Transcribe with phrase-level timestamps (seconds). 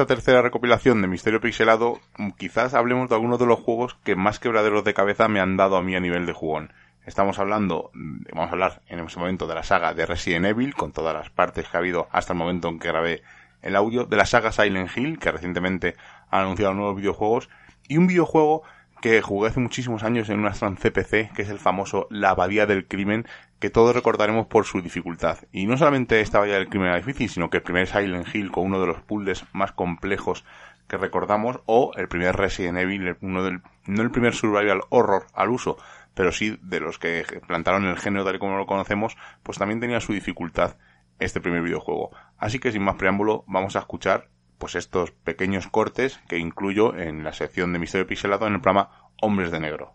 [0.00, 2.00] esta tercera recopilación de Misterio Pixelado
[2.38, 5.76] quizás hablemos de algunos de los juegos que más quebraderos de cabeza me han dado
[5.76, 6.72] a mí a nivel de jugón.
[7.04, 7.90] Estamos hablando,
[8.32, 11.28] vamos a hablar en ese momento de la saga de Resident Evil, con todas las
[11.28, 13.22] partes que ha habido hasta el momento en que grabé
[13.60, 15.96] el audio, de la saga Silent Hill, que recientemente
[16.30, 17.50] ha anunciado nuevos videojuegos,
[17.86, 18.62] y un videojuego
[19.00, 22.66] que jugué hace muchísimos años en una Amstrad CPC, que es el famoso La Abadía
[22.66, 23.26] del Crimen,
[23.58, 25.38] que todos recordaremos por su dificultad.
[25.52, 28.50] Y no solamente esta Abadía del Crimen era difícil, sino que el primer Silent Hill
[28.50, 30.44] con uno de los puzzles más complejos
[30.86, 35.50] que recordamos, o el primer Resident Evil, uno del, no el primer survival horror al
[35.50, 35.76] uso,
[36.14, 39.80] pero sí de los que plantaron el género tal y como lo conocemos, pues también
[39.80, 40.76] tenía su dificultad
[41.20, 42.10] este primer videojuego.
[42.38, 44.28] Así que sin más preámbulo, vamos a escuchar
[44.60, 49.10] pues estos pequeños cortes que incluyo en la sección de Misterio Pixelado en el programa
[49.22, 49.94] Hombres de Negro.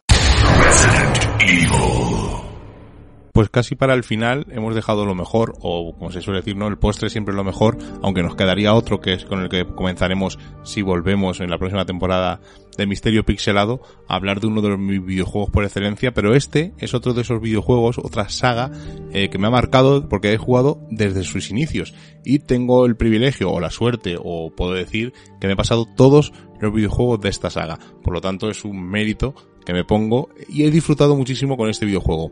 [3.35, 6.69] Pues casi para el final hemos dejado lo mejor, o como se suele decir, no,
[6.69, 9.65] el postre siempre es lo mejor, aunque nos quedaría otro que es con el que
[9.65, 12.39] comenzaremos si volvemos en la próxima temporada
[12.77, 16.93] de Misterio Pixelado a hablar de uno de mis videojuegos por excelencia, pero este es
[16.93, 18.71] otro de esos videojuegos, otra saga
[19.11, 21.93] eh, que me ha marcado porque he jugado desde sus inicios.
[22.23, 25.11] Y tengo el privilegio o la suerte o puedo decir
[25.41, 28.81] que me he pasado todos los videojuegos de esta saga, por lo tanto es un
[28.81, 32.31] mérito que me pongo y he disfrutado muchísimo con este videojuego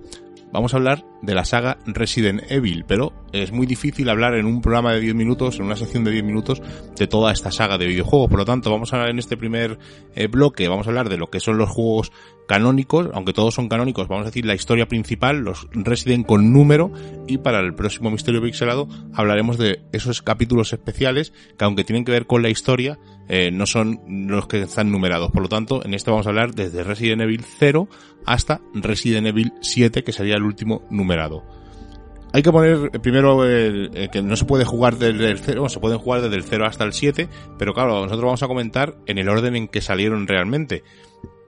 [0.53, 4.61] vamos a hablar de la saga Resident Evil, pero es muy difícil hablar en un
[4.61, 6.61] programa de 10 minutos, en una sección de 10 minutos,
[6.95, 8.29] de toda esta saga de videojuegos.
[8.29, 9.79] Por lo tanto, vamos a hablar en este primer
[10.15, 12.11] eh, bloque, vamos a hablar de lo que son los juegos
[12.47, 16.91] canónicos, aunque todos son canónicos, vamos a decir la historia principal, los Resident con número,
[17.27, 22.11] y para el próximo Misterio Pixelado hablaremos de esos capítulos especiales que aunque tienen que
[22.11, 25.31] ver con la historia, eh, no son los que están numerados.
[25.31, 27.87] Por lo tanto, en este vamos a hablar desde Resident Evil 0
[28.25, 31.62] hasta Resident Evil 7, que sería el último numerado.
[32.33, 35.79] Hay que poner eh, primero el, que no se puede jugar desde el 0, se
[35.79, 37.29] pueden jugar desde el 0 hasta el 7,
[37.59, 40.83] pero claro, nosotros vamos a comentar en el orden en que salieron realmente.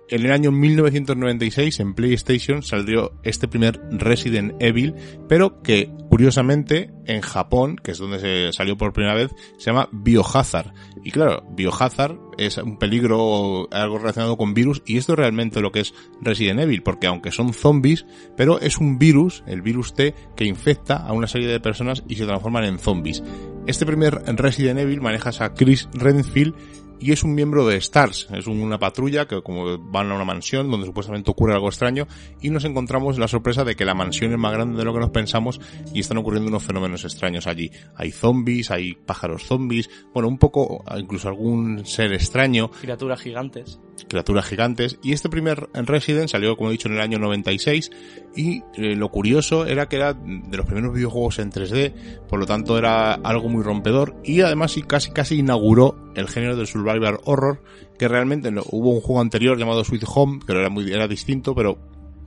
[0.08, 4.94] En el año 1996 en PlayStation salió este primer Resident Evil,
[5.28, 9.90] pero que curiosamente en Japón, que es donde se salió por primera vez, se llama
[9.92, 10.72] Biohazard.
[11.04, 15.72] Y claro, Biohazard es un peligro, algo relacionado con virus, y esto es realmente lo
[15.72, 20.14] que es Resident Evil, porque aunque son zombies, pero es un virus, el virus T,
[20.36, 23.24] que infecta a una serie de personas y se transforman en zombies.
[23.68, 26.56] Este primer Resident Evil manejas a Chris Redfield
[27.00, 30.70] y es un miembro de STARS, es una patrulla que como van a una mansión
[30.70, 32.08] donde supuestamente ocurre algo extraño
[32.42, 35.00] y nos encontramos la sorpresa de que la mansión es más grande de lo que
[35.00, 35.60] nos pensamos
[35.94, 37.72] y están ocurriendo unos fenómenos extraños allí.
[37.96, 42.70] Hay zombies, hay pájaros zombies, bueno, un poco, incluso algún ser extraño.
[42.70, 43.80] Criaturas gigantes.
[44.08, 45.00] Criaturas gigantes.
[45.04, 47.92] Y este primer Resident salió, como he dicho, en el año 96
[48.36, 51.94] y eh, lo curioso era que era de los primeros videojuegos en 3D,
[52.28, 56.68] por lo tanto era algo muy rompedor y además casi casi inauguró el género del
[56.68, 57.64] survival horror,
[57.98, 61.56] que realmente no, hubo un juego anterior llamado Sweet Home, que era muy era distinto,
[61.56, 61.78] pero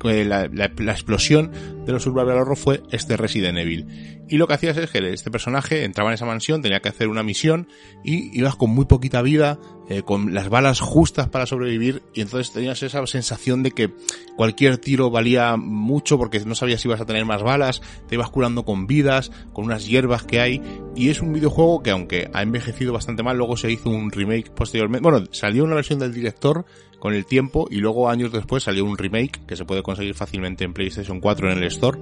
[0.05, 1.51] la, la, explosión
[1.85, 3.87] de los Survival Horror fue este Resident Evil.
[4.29, 7.09] Y lo que hacías es que este personaje entraba en esa mansión, tenía que hacer
[7.09, 7.69] una misión
[8.05, 9.59] y ibas con muy poquita vida,
[9.89, 13.91] eh, con las balas justas para sobrevivir y entonces tenías esa sensación de que
[14.37, 18.29] cualquier tiro valía mucho porque no sabías si ibas a tener más balas, te ibas
[18.29, 20.63] curando con vidas, con unas hierbas que hay
[20.95, 24.51] y es un videojuego que aunque ha envejecido bastante mal, luego se hizo un remake
[24.51, 26.67] posteriormente, bueno, salió una versión del director
[26.99, 30.65] con el tiempo y luego años después salió un remake que se puede conseguir fácilmente
[30.65, 31.99] en PlayStation 4 en el store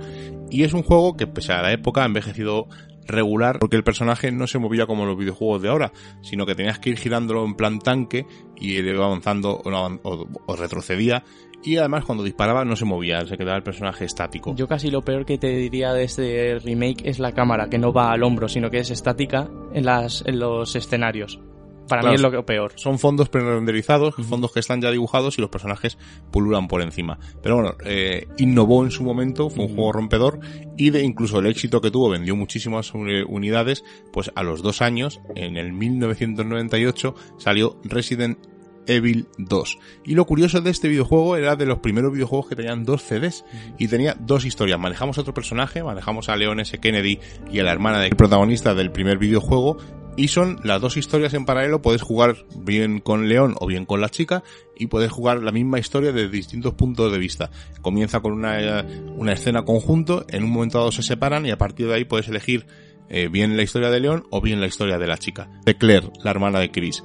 [0.51, 2.69] y es un juego que pese a la época ha envejecido
[3.07, 6.79] regular porque el personaje no se movía como los videojuegos de ahora, sino que tenías
[6.79, 11.25] que ir girándolo en plan tanque y iba avanzando o, retrocedía
[11.63, 14.55] y además cuando disparaba no se movía, se quedaba el personaje estático.
[14.55, 17.93] Yo casi lo peor que te diría de este remake es la cámara, que no
[17.93, 21.41] va al hombro, sino que es estática en, las, en los escenarios.
[21.89, 22.73] Para mí es lo que peor.
[22.77, 25.99] Son fondos pre-renderizados, fondos que están ya dibujados y los personajes
[26.31, 27.19] pululan por encima.
[27.43, 30.41] Pero bueno, eh, innovó en su momento, fue un juego rompedor
[30.77, 35.21] y de incluso el éxito que tuvo, vendió muchísimas unidades, pues a los dos años,
[35.35, 38.39] en el 1998, salió Resident
[38.87, 39.79] Evil 2.
[40.05, 43.45] Y lo curioso de este videojuego era de los primeros videojuegos que tenían dos CDs
[43.79, 44.79] y tenía dos historias.
[44.79, 46.79] Manejamos a otro personaje, manejamos a Leon S.
[46.79, 47.19] Kennedy
[47.51, 49.79] y a la hermana del protagonista del primer videojuego
[50.17, 54.01] y son las dos historias en paralelo, puedes jugar bien con León o bien con
[54.01, 54.43] la chica
[54.77, 57.51] y puedes jugar la misma historia desde distintos puntos de vista.
[57.83, 58.85] Comienza con una,
[59.17, 62.29] una escena conjunto, en un momento dado se separan y a partir de ahí puedes
[62.29, 62.67] elegir
[63.09, 66.11] eh, bien la historia de León o bien la historia de la chica, de Claire,
[66.25, 67.05] la hermana de Chris.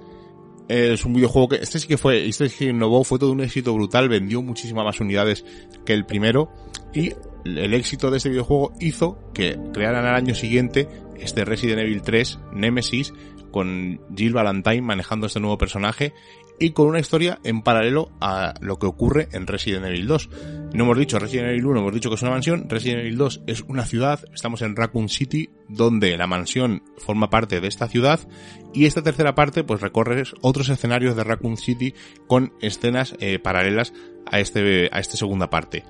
[0.67, 3.41] Es un videojuego que, este sí que fue, este sí que innovó, fue todo un
[3.41, 5.43] éxito brutal, vendió muchísimas más unidades
[5.85, 6.49] que el primero
[6.93, 7.11] y
[7.45, 10.87] el éxito de este videojuego hizo que crearan al año siguiente
[11.19, 13.13] este Resident Evil 3 Nemesis
[13.51, 16.13] con Jill Valentine manejando este nuevo personaje
[16.61, 20.29] y con una historia en paralelo a lo que ocurre en Resident Evil 2.
[20.73, 23.41] No hemos dicho Resident Evil 1, hemos dicho que es una mansión, Resident Evil 2
[23.47, 28.19] es una ciudad, estamos en Raccoon City, donde la mansión forma parte de esta ciudad
[28.75, 31.95] y esta tercera parte pues recorre otros escenarios de Raccoon City
[32.27, 33.91] con escenas eh, paralelas
[34.27, 35.83] a este a esta segunda parte.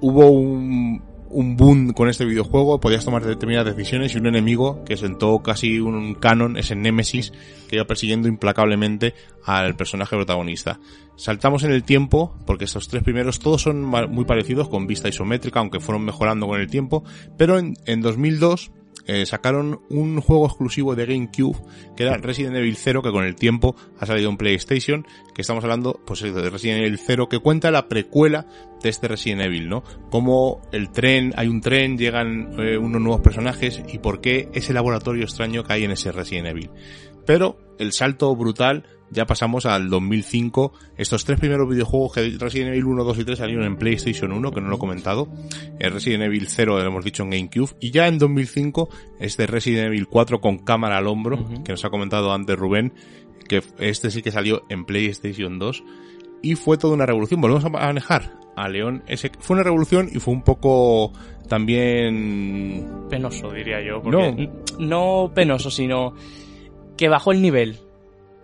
[0.00, 4.96] Hubo un, un boom con este videojuego, podías tomar determinadas decisiones y un enemigo que
[4.96, 7.32] sentó casi un canon, ese Nemesis,
[7.68, 9.14] que iba persiguiendo implacablemente
[9.44, 10.80] al personaje protagonista.
[11.16, 15.60] Saltamos en el tiempo, porque estos tres primeros todos son muy parecidos con vista isométrica,
[15.60, 17.04] aunque fueron mejorando con el tiempo,
[17.36, 18.72] pero en, en 2002
[19.12, 21.58] eh, sacaron un juego exclusivo de GameCube
[21.96, 25.04] que era Resident Evil 0 que con el tiempo ha salido en PlayStation
[25.34, 28.46] que estamos hablando pues de Resident Evil 0 que cuenta la precuela
[28.80, 29.82] de este Resident Evil, ¿no?
[30.10, 34.72] Como el tren, hay un tren, llegan eh, unos nuevos personajes y por qué ese
[34.72, 36.70] laboratorio extraño que hay en ese Resident Evil.
[37.26, 40.72] Pero el salto brutal ya pasamos al 2005.
[40.96, 44.52] Estos tres primeros videojuegos que Resident Evil 1, 2 y 3 salieron en PlayStation 1,
[44.52, 45.28] que no lo he comentado.
[45.78, 47.76] El Resident Evil 0 lo hemos dicho en GameCube.
[47.80, 51.90] Y ya en 2005 este Resident Evil 4 con cámara al hombro, que nos ha
[51.90, 52.94] comentado antes Rubén,
[53.48, 55.82] que este sí que salió en PlayStation 2.
[56.42, 57.40] Y fue toda una revolución.
[57.40, 59.02] Volvemos a manejar a León.
[59.08, 61.12] Ese, fue una revolución y fue un poco
[61.48, 62.88] también...
[63.10, 64.00] Penoso, diría yo.
[64.00, 65.26] Porque no.
[65.26, 66.14] no penoso, sino
[66.96, 67.78] que bajó el nivel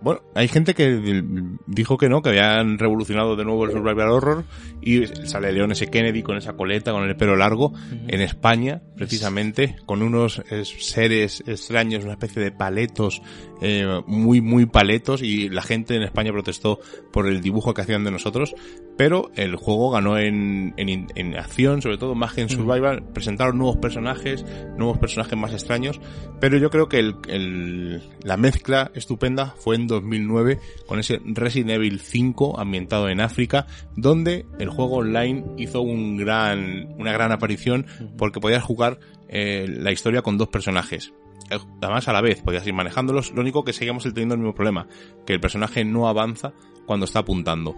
[0.00, 1.22] bueno, hay gente que
[1.66, 4.44] dijo que no, que habían revolucionado de nuevo el survival horror
[4.82, 7.72] y sale León ese Kennedy con esa coleta, con el pelo largo,
[8.06, 10.42] en España, precisamente, con unos
[10.78, 13.22] seres extraños, una especie de paletos,
[13.60, 16.80] eh, muy, muy paletos y la gente en España protestó
[17.12, 18.54] por el dibujo que hacían de nosotros,
[18.96, 23.58] pero el juego ganó en, en, en acción, sobre todo más que en survival, presentaron
[23.58, 24.44] nuevos personajes,
[24.76, 26.00] nuevos personajes más extraños,
[26.40, 31.70] pero yo creo que el, el, la mezcla estupenda fue en 2009 con ese Resident
[31.70, 33.66] Evil 5 ambientado en África,
[33.96, 37.86] donde el juego online hizo un gran, una gran aparición
[38.16, 38.98] porque podías jugar
[39.28, 41.12] eh, la historia con dos personajes.
[41.50, 44.54] Eh, además a la vez podías ir manejándolos, lo único que seguíamos teniendo el mismo
[44.54, 44.86] problema,
[45.26, 46.52] que el personaje no avanza
[46.86, 47.74] cuando está apuntando.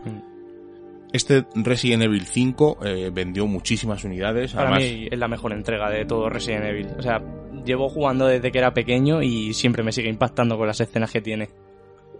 [1.12, 4.52] Este Resident Evil 5 eh, vendió muchísimas unidades.
[4.52, 6.88] Para mí es la mejor entrega de todo Resident Evil.
[6.98, 7.22] O sea,
[7.64, 11.22] llevo jugando desde que era pequeño y siempre me sigue impactando con las escenas que
[11.22, 11.48] tiene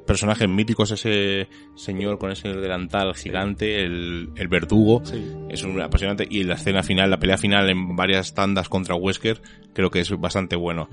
[0.08, 5.02] personajes míticos, ese señor con ese delantal gigante, el, el verdugo,
[5.48, 9.40] es un apasionante, y la escena final, la pelea final en varias tandas contra Wesker,
[9.74, 10.88] creo que es bastante bueno.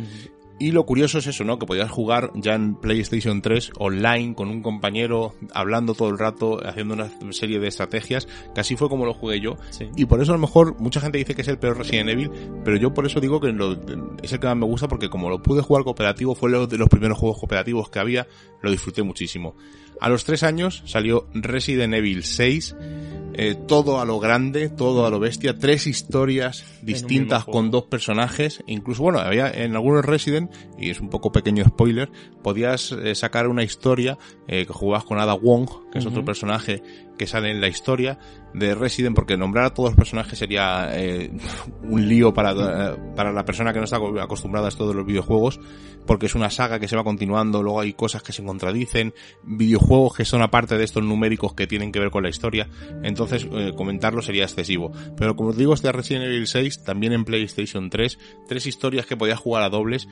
[0.57, 1.59] Y lo curioso es eso, ¿no?
[1.59, 6.65] Que podías jugar ya en PlayStation 3 online con un compañero, hablando todo el rato,
[6.65, 9.57] haciendo una serie de estrategias, que así fue como lo jugué yo.
[9.97, 12.31] Y por eso a lo mejor mucha gente dice que es el peor Resident Evil,
[12.63, 13.53] pero yo por eso digo que
[14.23, 16.77] es el que más me gusta porque como lo pude jugar cooperativo, fue uno de
[16.77, 18.25] los primeros juegos cooperativos que había,
[18.61, 19.55] lo disfruté muchísimo.
[19.99, 22.75] A los tres años salió Resident Evil 6,
[23.37, 28.63] eh, todo a lo grande, todo a lo bestia, tres historias distintas con dos personajes,
[28.65, 32.09] incluso bueno, había en algunos Resident, y es un poco pequeño spoiler,
[32.41, 36.81] podías eh, sacar una historia eh, que jugabas con Ada Wong, que es otro personaje
[37.17, 38.19] que sale en la historia
[38.53, 40.91] de Resident, porque nombrar a todos los personajes sería
[41.83, 45.59] un lío para, para la persona que no está acostumbrada a esto de los videojuegos,
[46.05, 49.84] porque es una saga que se va continuando, luego hay cosas que se contradicen, videojuegos
[50.15, 52.67] que son aparte de estos numéricos que tienen que ver con la historia,
[53.03, 54.91] entonces eh, comentarlo sería excesivo.
[55.17, 59.17] Pero como os digo, este Resident Evil 6, también en PlayStation 3, tres historias que
[59.17, 60.07] podías jugar a dobles,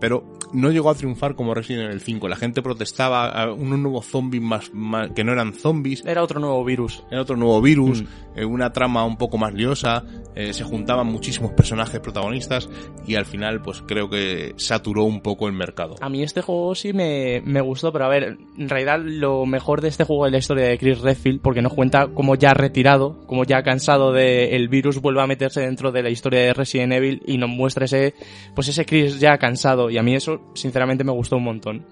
[0.00, 2.28] pero no llegó a triunfar como Resident Evil 5.
[2.28, 6.40] La gente protestaba a unos nuevos zombies más, más que no eran zombies, era otro
[6.40, 7.04] nuevo virus.
[7.10, 8.06] Era otro nuevo virus, mm.
[8.36, 12.68] eh, una trama un poco más liosa, eh, se juntaban muchísimos personajes protagonistas
[13.06, 15.96] y al final pues creo que saturó un poco el mercado.
[16.00, 19.80] A mí este juego sí me, me gustó, pero a ver, en realidad lo mejor
[19.80, 23.20] de este juego es la historia de Chris Redfield porque nos cuenta como ya retirado,
[23.26, 26.92] como ya cansado del el virus vuelve a meterse dentro de la historia de Resident
[26.92, 28.14] Evil y nos muestra ese,
[28.54, 31.84] pues ese Chris ya cansado y a mí eso sinceramente me gustó un montón.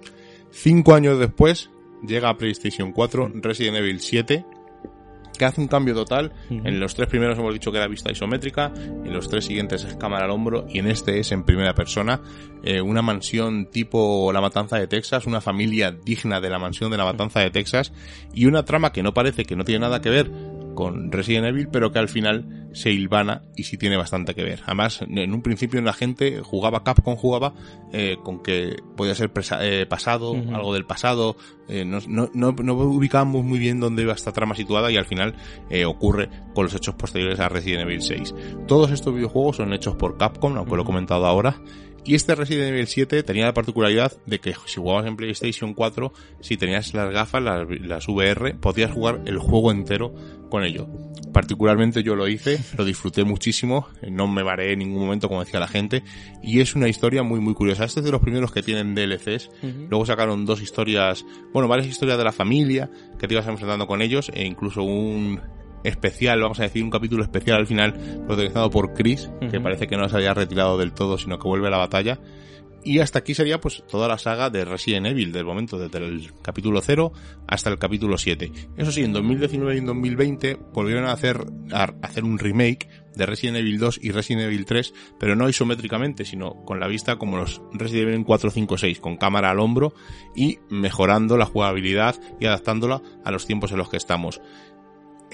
[0.51, 1.71] Cinco años después,
[2.07, 4.45] llega a PlayStation 4 Resident Evil 7,
[5.37, 6.33] que hace un cambio total.
[6.51, 9.97] En los tres primeros hemos dicho que era vista isométrica, en los tres siguientes es
[9.97, 12.21] cámara al hombro y en este es en primera persona.
[12.63, 16.97] Eh, una mansión tipo La Matanza de Texas, una familia digna de la mansión de
[16.97, 17.93] La Matanza de Texas
[18.33, 21.69] y una trama que no parece que no tiene nada que ver con Resident Evil,
[21.69, 24.61] pero que al final se hilvana y sí tiene bastante que ver.
[24.65, 27.55] Además, en un principio la gente jugaba, Capcom jugaba
[27.93, 31.37] eh, con que podía ser eh, pasado, algo del pasado,
[31.69, 35.35] eh, no, no, no, ubicábamos muy bien dónde iba esta trama situada y al final
[35.87, 38.35] ocurre con los hechos posteriores a Resident Evil 6.
[38.67, 41.57] Todos estos videojuegos son hechos por Capcom, aunque lo he comentado ahora,
[42.05, 46.13] y este Resident Evil 7 tenía la particularidad de que si jugabas en PlayStation 4,
[46.41, 50.15] si tenías las gafas, las, VR, podías jugar el juego entero
[50.51, 50.87] con ello.
[51.33, 55.61] Particularmente yo lo hice, lo disfruté muchísimo, no me varé en ningún momento como decía
[55.61, 56.03] la gente,
[56.43, 57.85] y es una historia muy muy curiosa.
[57.85, 59.51] Este es de los primeros que tienen DLCs,
[59.89, 64.03] luego sacaron dos historias, bueno, varias historias de la familia que te ibas enfrentando con
[64.03, 65.41] ellos, e incluso un
[65.85, 67.93] especial, vamos a decir, un capítulo especial al final
[68.27, 71.69] protagonizado por Chris, que parece que no se había retirado del todo, sino que vuelve
[71.69, 72.19] a la batalla.
[72.85, 76.33] Y hasta aquí sería pues toda la saga de Resident Evil del momento, desde el
[76.43, 77.13] capítulo 0
[77.49, 78.53] hasta el capítulo 7.
[78.77, 83.25] Eso sí, en 2019 y en 2020 volvieron a hacer, a hacer un remake de
[83.25, 87.39] Resident Evil 2 y Resident Evil 3, pero no isométricamente, sino con la vista como
[87.39, 89.95] los Resident Evil 4, 5, 6, con cámara al hombro
[90.37, 94.43] y mejorando la jugabilidad y adaptándola a los tiempos en los que estamos.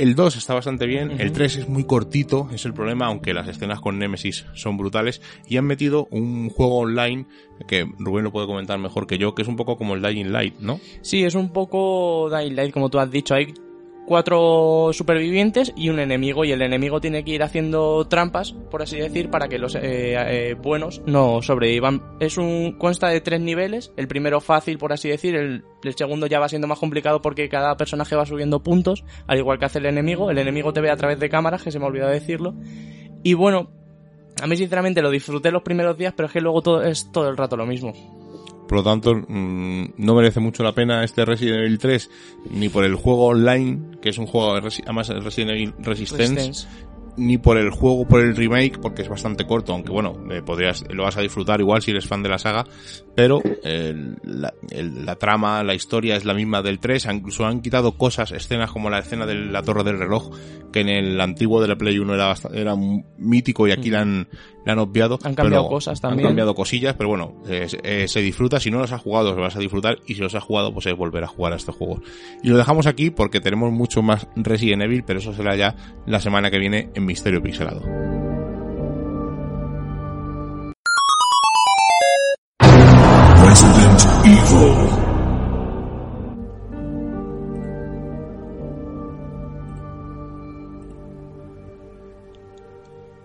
[0.00, 3.46] El 2 está bastante bien, el 3 es muy cortito, es el problema, aunque las
[3.48, 7.26] escenas con Nemesis son brutales, y han metido un juego online
[7.68, 10.32] que Rubén lo puede comentar mejor que yo, que es un poco como el Dying
[10.32, 10.80] Light, ¿no?
[11.02, 13.52] Sí, es un poco Dying Light, como tú has dicho, hay
[14.10, 18.96] cuatro supervivientes y un enemigo y el enemigo tiene que ir haciendo trampas, por así
[18.96, 22.02] decir, para que los eh, eh, buenos no sobrevivan.
[22.18, 25.62] Es un consta de tres niveles, el primero fácil, por así decir, el,
[25.94, 29.66] segundo ya va siendo más complicado porque cada personaje va subiendo puntos, al igual que
[29.66, 30.28] hace el enemigo.
[30.28, 32.56] El enemigo te ve a través de cámaras, que se me ha olvidado decirlo.
[33.22, 33.70] Y bueno,
[34.42, 37.28] a mí sinceramente lo disfruté los primeros días, pero es que luego todo es todo
[37.28, 37.92] el rato lo mismo.
[38.70, 42.08] Por lo tanto, mm, no merece mucho la pena este Resident Evil 3,
[42.52, 46.68] ni por el juego online, que es un juego, además Resident Evil Resistance,
[47.16, 50.84] ni por el juego, por el remake, porque es bastante corto, aunque bueno, eh, podrías,
[50.88, 52.64] lo vas a disfrutar igual si eres fan de la saga,
[53.16, 58.70] pero la, trama, la historia es la misma del 3, incluso han quitado cosas, escenas
[58.70, 60.30] como la escena de la torre del reloj,
[60.72, 62.76] que en el antiguo de la Play 1 era, era
[63.18, 64.28] mítico y aquí la han,
[64.66, 65.18] han obviado.
[65.22, 66.26] Han cambiado cosas también.
[66.26, 69.56] Han cambiado cosillas, pero bueno, eh, se disfruta, si no los has jugado, los vas
[69.56, 72.00] a disfrutar, y si los has jugado, pues es volver a jugar a este juego.
[72.42, 75.74] Y lo dejamos aquí porque tenemos mucho más Resident Evil, pero eso será ya
[76.06, 77.82] la semana que viene en Misterio Pixelado.
[83.42, 84.99] Resident Evil.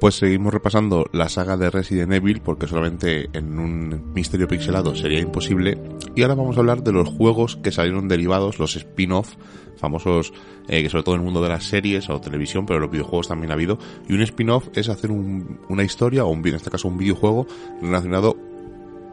[0.05, 5.19] Pues seguimos repasando la saga de Resident Evil porque solamente en un misterio pixelado sería
[5.19, 5.79] imposible.
[6.15, 9.33] Y ahora vamos a hablar de los juegos que salieron derivados, los spin-off
[9.77, 10.31] famosos,
[10.67, 13.29] eh, que sobre todo en el mundo de las series o televisión, pero los videojuegos
[13.29, 13.79] también ha habido.
[14.07, 17.47] Y un spin-off es hacer una historia o un, en este caso un videojuego
[17.81, 18.38] relacionado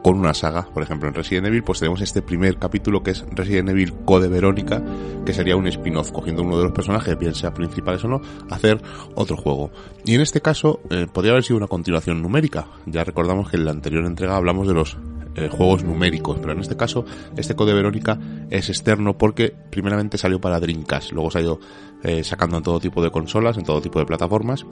[0.03, 0.67] con una saga.
[0.71, 4.27] Por ejemplo, en Resident Evil, pues tenemos este primer capítulo que es Resident Evil Code
[4.27, 4.83] Verónica,
[5.25, 8.81] que sería un spin-off, cogiendo uno de los personajes, bien sea principales o no, hacer
[9.15, 9.71] otro juego.
[10.05, 12.67] Y en este caso, eh, podría haber sido una continuación numérica.
[12.85, 14.97] Ya recordamos que en la anterior entrega hablamos de los
[15.35, 17.05] eh, juegos numéricos, pero en este caso,
[17.37, 18.19] este Code Verónica
[18.51, 21.59] es externo porque primeramente salió para Dreamcast, luego se ha ido
[22.03, 24.65] eh, sacando en todo tipo de consolas, en todo tipo de plataformas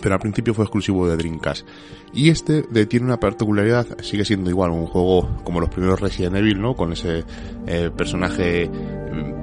[0.00, 1.66] pero al principio fue exclusivo de Dreamcast.
[2.12, 6.60] Y este tiene una particularidad, sigue siendo igual un juego como los primeros Resident Evil,
[6.60, 6.74] ¿no?
[6.74, 7.24] Con ese
[7.66, 8.70] eh, personaje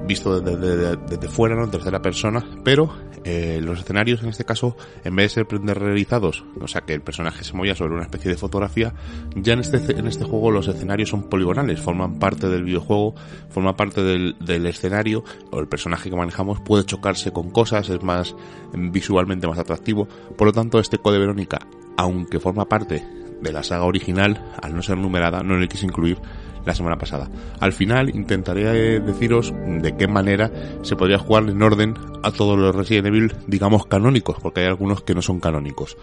[0.06, 1.64] visto desde, desde, fuera, ¿no?
[1.64, 2.90] En tercera persona, pero
[3.24, 5.46] eh, los escenarios en este caso, en vez de ser
[5.78, 8.92] realizados, o sea que el personaje se movía sobre una especie de fotografía,
[9.34, 13.14] ya en este, en este juego los escenarios son poligonales, forman parte del videojuego,
[13.48, 18.02] forman parte del, del escenario, o el personaje que manejamos puede chocarse con cosas, es
[18.02, 18.34] más
[18.72, 21.58] visualmente más atractivo, por lo tanto este Code Verónica,
[21.96, 23.04] aunque forma parte
[23.40, 26.18] de la saga original, al no ser numerada, no le quise incluir
[26.64, 27.30] la semana pasada.
[27.60, 30.50] Al final intentaré deciros de qué manera
[30.82, 35.02] se podría jugar en orden a todos los Resident Evil, digamos canónicos, porque hay algunos
[35.02, 35.96] que no son canónicos.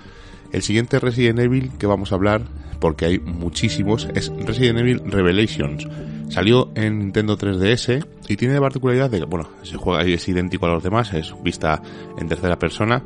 [0.51, 2.41] El siguiente Resident Evil que vamos a hablar,
[2.79, 5.87] porque hay muchísimos, es Resident Evil Revelations.
[6.29, 10.65] Salió en Nintendo 3DS y tiene la particularidad de que, bueno, se juega es idéntico
[10.65, 11.81] a los demás, es vista
[12.17, 13.03] en tercera persona.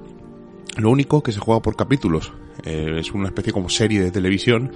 [0.77, 2.33] Lo único que se juega por capítulos,
[2.63, 4.71] eh, es una especie como serie de televisión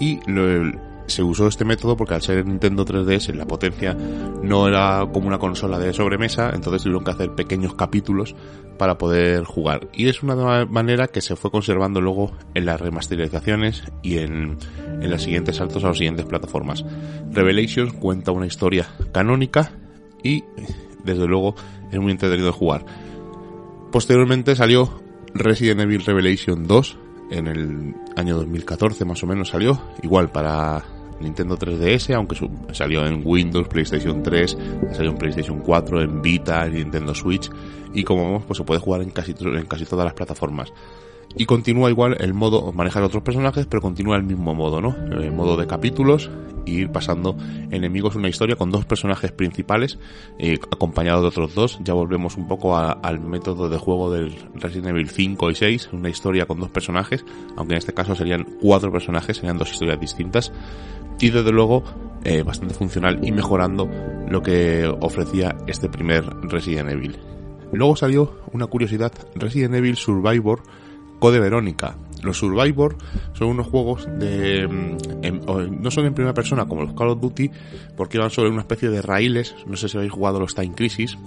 [0.00, 0.72] y lo,
[1.06, 5.38] se usó este método porque al ser Nintendo 3DS la potencia no era como una
[5.38, 8.34] consola de sobremesa, entonces tuvieron que hacer pequeños capítulos
[8.78, 9.88] para poder jugar.
[9.92, 14.56] Y es una manera que se fue conservando luego en las remasterizaciones y en,
[15.00, 16.84] en los siguientes saltos a las siguientes plataformas.
[17.30, 19.72] Revelations cuenta una historia canónica
[20.22, 20.44] y
[21.04, 21.54] desde luego
[21.92, 22.84] es muy entretenido de jugar.
[23.92, 25.02] Posteriormente salió
[25.34, 26.98] Resident Evil Revelation 2
[27.30, 30.84] en el año 2014 más o menos salió, igual para
[31.20, 32.36] Nintendo 3DS, aunque
[32.72, 34.56] salió en Windows, PlayStation 3,
[34.92, 37.50] salió en PlayStation 4, en Vita, en Nintendo Switch
[37.94, 40.72] y como vemos pues se puede jugar en casi, todas las plataformas.
[41.36, 44.94] Y continúa igual el modo, manejar otros personajes, pero continúa el mismo modo, ¿no?
[45.10, 46.30] El modo de capítulos
[46.66, 47.36] ir pasando
[47.70, 49.98] enemigos una historia con dos personajes principales,
[50.38, 51.78] eh, acompañados de otros dos.
[51.82, 56.08] Ya volvemos un poco al método de juego del Resident Evil 5 y 6, una
[56.08, 57.24] historia con dos personajes,
[57.56, 60.52] aunque en este caso serían cuatro personajes, serían dos historias distintas.
[61.20, 61.84] Y desde luego,
[62.24, 63.88] eh, bastante funcional y mejorando
[64.28, 67.18] lo que ofrecía este primer Resident Evil.
[67.72, 70.62] Luego salió una curiosidad, Resident Evil Survivor
[71.18, 71.96] Code Verónica.
[72.22, 72.96] Los Survivor
[73.34, 74.66] son unos juegos de...
[74.66, 77.50] Mm, no son en primera persona como los Call of Duty,
[77.96, 79.54] porque van sobre una especie de raíles.
[79.66, 81.18] No sé si habéis jugado los Time Crisis.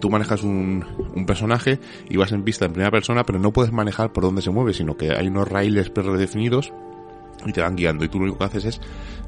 [0.00, 3.72] Tú manejas un, un personaje y vas en pista en primera persona, pero no puedes
[3.72, 6.72] manejar por dónde se mueve, sino que hay unos raíles predefinidos
[7.48, 8.80] y te van guiando y tú lo único que haces es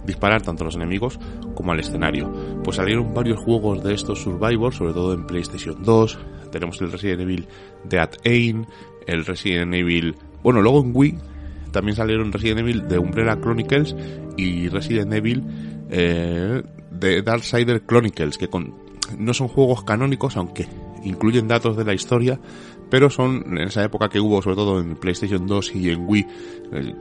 [0.06, 1.18] disparar tanto a los enemigos
[1.54, 2.33] como al escenario.
[2.62, 6.18] Pues salieron varios juegos de estos Survivor, sobre todo en PlayStation 2,
[6.50, 7.49] tenemos el Resident Evil
[7.85, 8.64] Dead Aim,
[9.06, 10.14] el Resident Evil...
[10.42, 11.18] Bueno, luego en Wii
[11.73, 13.97] también salieron Resident Evil de Umbrella Chronicles
[14.37, 15.42] y Resident Evil
[15.90, 18.75] eh, de Darksider Chronicles, que con,
[19.18, 20.68] no son juegos canónicos, aunque
[21.02, 22.38] incluyen datos de la historia,
[22.90, 26.26] pero son en esa época que hubo, sobre todo en PlayStation 2 y en Wii,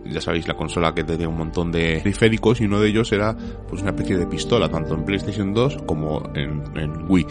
[0.05, 3.35] ya sabéis, la consola que tenía un montón de periféricos y uno de ellos era
[3.67, 7.25] pues una especie de pistola, tanto en PlayStation 2 como en, en Wii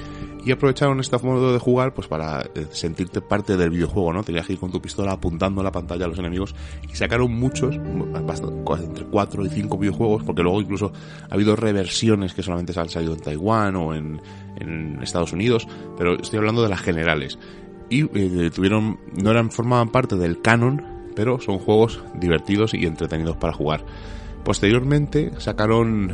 [0.45, 4.25] y aprovecharon este modo de jugar pues para eh, sentirte parte del videojuego, ¿no?
[4.25, 7.33] Tenías que ir con tu pistola apuntando a la pantalla a los enemigos y sacaron
[7.33, 10.93] muchos, entre 4 y 5 videojuegos, porque luego incluso
[11.29, 14.21] ha habido reversiones que solamente se han salido en Taiwán o en,
[15.03, 15.67] Estados Unidos,
[15.99, 17.37] pero estoy hablando de las generales.
[17.93, 20.83] Y eh, tuvieron, no eran, formaban parte del canon,
[21.15, 23.85] pero son juegos divertidos y entretenidos para jugar.
[24.47, 26.11] Posteriormente sacaron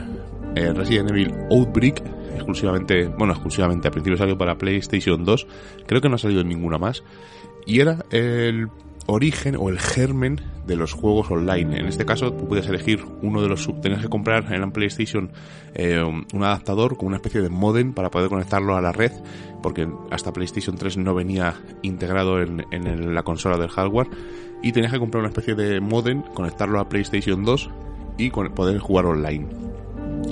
[0.57, 2.03] eh, Resident Evil Outbreak,
[2.35, 5.47] exclusivamente, bueno, exclusivamente, al principio salió para PlayStation 2,
[5.87, 7.05] creo que no ha salido en ninguna más,
[7.65, 8.67] y era el
[9.11, 11.81] origen o el germen de los juegos online.
[11.81, 13.81] En este caso, tú puedes elegir uno de los sub.
[13.81, 15.33] Tenías que comprar en la PlayStation
[15.75, 19.13] eh, un adaptador con una especie de modem para poder conectarlo a la red,
[19.63, 24.09] porque hasta PlayStation 3 no venía integrado en, la consola del hardware.
[24.63, 27.71] Y tenías que comprar una especie de modem, conectarlo a PlayStation 2
[28.19, 29.47] y poder jugar online.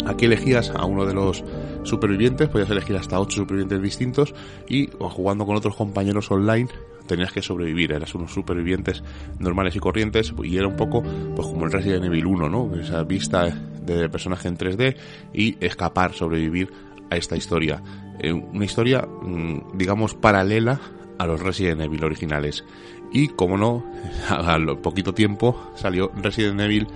[0.06, 1.42] Aquí elegías a uno de los
[1.84, 4.34] supervivientes, podías elegir hasta 8 supervivientes distintos
[4.68, 6.68] y jugando con otros compañeros online
[7.06, 9.02] tenías que sobrevivir, eras unos supervivientes
[9.38, 12.74] normales y corrientes y era un poco pues como el Resident Evil 1, ¿no?
[12.76, 14.96] Esa vista de personaje en 3D
[15.32, 16.70] y escapar, sobrevivir
[17.10, 17.82] a esta historia.
[18.18, 20.80] Eh, una historia, mm, digamos, paralela
[21.18, 22.64] a los Resident Evil originales.
[23.12, 23.84] Y como no,
[24.28, 26.86] a poquito tiempo salió Resident Evil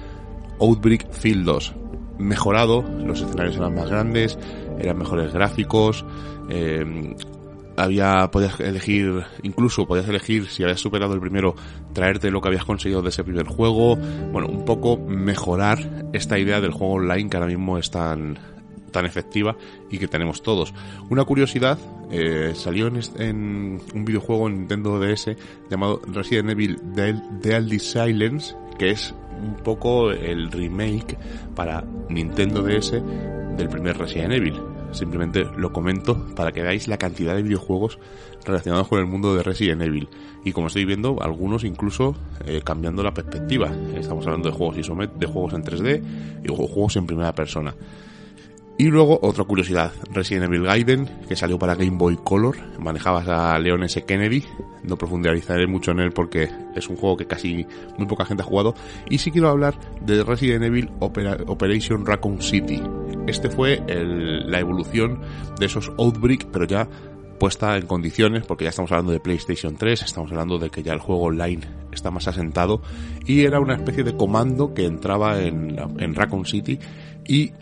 [0.60, 1.74] Outbreak Field 2,
[2.18, 4.38] mejorado, los escenarios eran más grandes,
[4.78, 6.04] eran mejores gráficos,
[6.50, 7.14] eh,
[7.80, 11.54] había, podías elegir, incluso podías elegir si habías superado el primero,
[11.92, 16.60] traerte lo que habías conseguido de ese primer juego, bueno, un poco mejorar esta idea
[16.60, 18.38] del juego online que ahora mismo es tan,
[18.90, 19.56] tan efectiva
[19.90, 20.74] y que tenemos todos.
[21.08, 21.78] Una curiosidad,
[22.10, 25.36] eh, salió en, un videojuego en Nintendo DS
[25.70, 31.16] llamado Resident Evil Deadly Silence, que es un poco el remake
[31.54, 32.92] para Nintendo DS
[33.56, 34.60] del primer Resident Evil.
[34.92, 37.98] Simplemente lo comento para que veáis la cantidad de videojuegos
[38.44, 40.08] relacionados con el mundo de Resident Evil.
[40.44, 42.14] Y como estoy viendo, algunos incluso
[42.46, 43.70] eh, cambiando la perspectiva.
[43.94, 46.02] Estamos hablando de juegos isomet, de juegos en 3D
[46.44, 47.74] y juegos en primera persona.
[48.80, 53.58] Y luego, otra curiosidad, Resident Evil Gaiden, que salió para Game Boy Color, manejabas a
[53.58, 54.06] Leon S.
[54.06, 54.42] Kennedy,
[54.84, 57.66] no profundizaré mucho en él porque es un juego que casi
[57.98, 58.74] muy poca gente ha jugado,
[59.10, 62.82] y sí quiero hablar de Resident Evil Operation Raccoon City.
[63.30, 65.20] Este fue la evolución
[65.58, 66.88] de esos Outbreak, pero ya
[67.38, 70.92] puesta en condiciones, porque ya estamos hablando de PlayStation 3, estamos hablando de que ya
[70.92, 71.60] el juego online
[71.92, 72.82] está más asentado,
[73.24, 76.78] y era una especie de comando que entraba en, en Raccoon City
[77.26, 77.52] y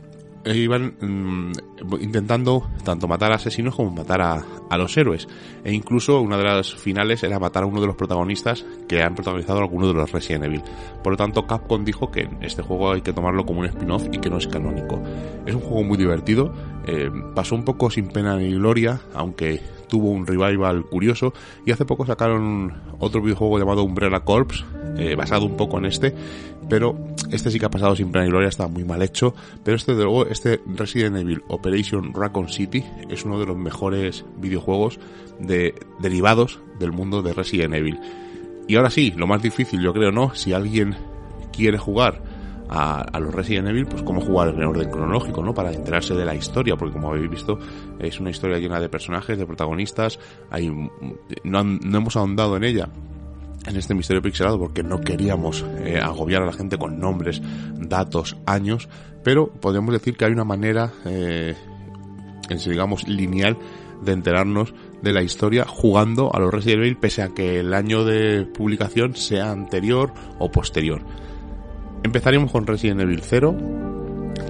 [0.44, 1.52] iban mm,
[2.00, 5.28] intentando tanto matar a asesinos como matar a, a, los héroes.
[5.64, 9.14] E incluso una de las finales era matar a uno de los protagonistas que han
[9.14, 10.62] protagonizado alguno de los Resident Evil.
[11.02, 14.18] Por lo tanto, Capcom dijo que este juego hay que tomarlo como un spin-off y
[14.18, 15.02] que no es canónico.
[15.46, 16.52] Es un juego muy divertido,
[16.86, 21.32] eh, pasó un poco sin pena ni gloria, aunque tuvo un revival curioso
[21.66, 24.64] y hace poco sacaron otro videojuego llamado Umbrella Corps
[24.96, 26.14] eh, basado un poco en este
[26.68, 26.96] pero
[27.30, 29.94] este sí que ha pasado sin pena ni gloria está muy mal hecho pero este
[29.94, 34.98] de luego este Resident Evil Operation Raccoon City es uno de los mejores videojuegos
[35.38, 37.98] de derivados del mundo de Resident Evil
[38.66, 40.34] Y ahora sí, lo más difícil yo creo, ¿no?
[40.34, 40.94] Si alguien
[41.52, 42.22] quiere jugar
[42.68, 45.54] a, los Resident Evil, pues cómo jugar en orden cronológico, ¿no?
[45.54, 47.58] Para enterarse de la historia, porque como habéis visto,
[47.98, 50.18] es una historia llena de personajes, de protagonistas,
[50.50, 52.90] hay, no, no hemos ahondado en ella
[53.68, 57.42] en este misterio pixelado porque no queríamos eh, agobiar a la gente con nombres,
[57.76, 58.88] datos, años,
[59.22, 61.54] pero podríamos decir que hay una manera, eh,
[62.66, 63.58] digamos, lineal
[64.02, 68.04] de enterarnos de la historia jugando a los Resident Evil pese a que el año
[68.04, 71.02] de publicación sea anterior o posterior.
[72.02, 73.54] Empezaríamos con Resident Evil 0,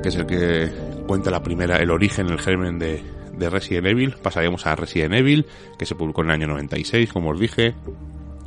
[0.02, 0.70] que es el que
[1.06, 4.14] cuenta la primera, el origen, el germen de Resident Evil.
[4.22, 5.46] Pasaríamos a Resident Evil,
[5.78, 7.74] que se publicó en el año 96, como os dije.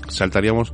[0.08, 0.74] Saltaríamos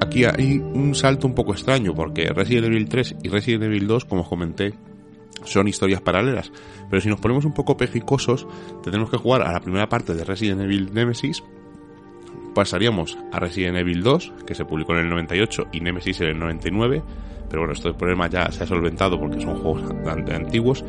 [0.00, 4.04] aquí hay un salto un poco extraño porque Resident Evil 3 y Resident Evil 2,
[4.04, 4.74] como os comenté,
[5.44, 6.52] son historias paralelas.
[6.88, 8.46] Pero si nos ponemos un poco pejicosos,
[8.82, 11.42] tenemos que jugar a la primera parte de Resident Evil Nemesis.
[12.54, 16.38] Pasaríamos a Resident Evil 2, que se publicó en el 98, y Nemesis en el
[16.38, 17.02] 99
[17.54, 19.82] pero bueno, esto de problema ya se ha solventado porque son juegos
[20.32, 20.84] antiguos.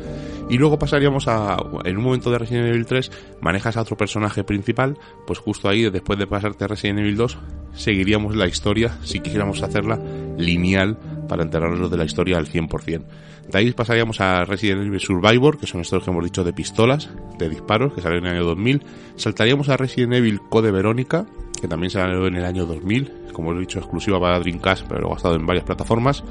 [0.49, 4.43] Y luego pasaríamos a, en un momento de Resident Evil 3, manejas a otro personaje
[4.43, 4.97] principal,
[5.28, 7.38] pues justo ahí, después de pasarte a Resident Evil 2,
[7.75, 9.99] seguiríamos la historia, si quisiéramos hacerla
[10.39, 10.97] lineal,
[11.28, 13.04] para enterarnos de la historia al 100%.
[13.51, 17.12] De ahí pasaríamos a Resident Evil Survivor, que son estos que hemos dicho de pistolas,
[17.38, 18.82] de disparos, que salió en el año 2000.
[19.17, 21.28] Saltaríamos a Resident Evil Code Verónica,
[21.61, 25.17] que también salió en el año 2000, como he dicho, exclusiva para Dreamcast, pero ha
[25.17, 26.23] estado en varias plataformas.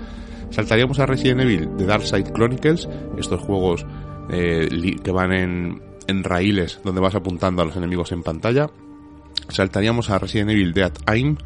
[0.51, 3.85] Saltaríamos a Resident Evil The Dark Side Chronicles, estos juegos
[4.31, 4.69] eh,
[5.03, 8.71] que van en, en raíles donde vas apuntando a los enemigos en pantalla.
[9.49, 11.37] Saltaríamos a Resident Evil Dead Aim,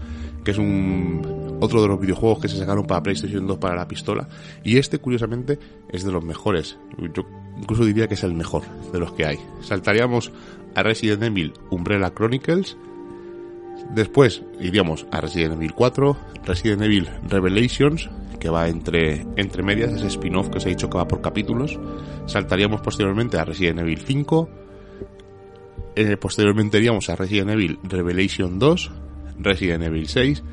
[0.44, 3.88] que es un otro de los videojuegos que se sacaron para PlayStation 2 para la
[3.88, 4.28] pistola.
[4.64, 5.58] Y este, curiosamente,
[5.90, 6.78] es de los mejores.
[7.14, 7.26] Yo
[7.58, 8.62] incluso diría que es el mejor
[8.92, 9.38] de los que hay.
[9.60, 10.32] Saltaríamos
[10.74, 12.76] a Resident Evil Umbrella Chronicles,
[13.90, 20.06] Después iríamos a Resident Evil 4, Resident Evil Revelations, que va entre, entre medias, ese
[20.06, 21.78] spin-off que os he dicho que va por capítulos.
[22.26, 24.48] Saltaríamos posteriormente a Resident Evil 5.
[25.96, 28.90] Eh, posteriormente iríamos a Resident Evil Revelation 2,
[29.38, 30.44] Resident Evil 6,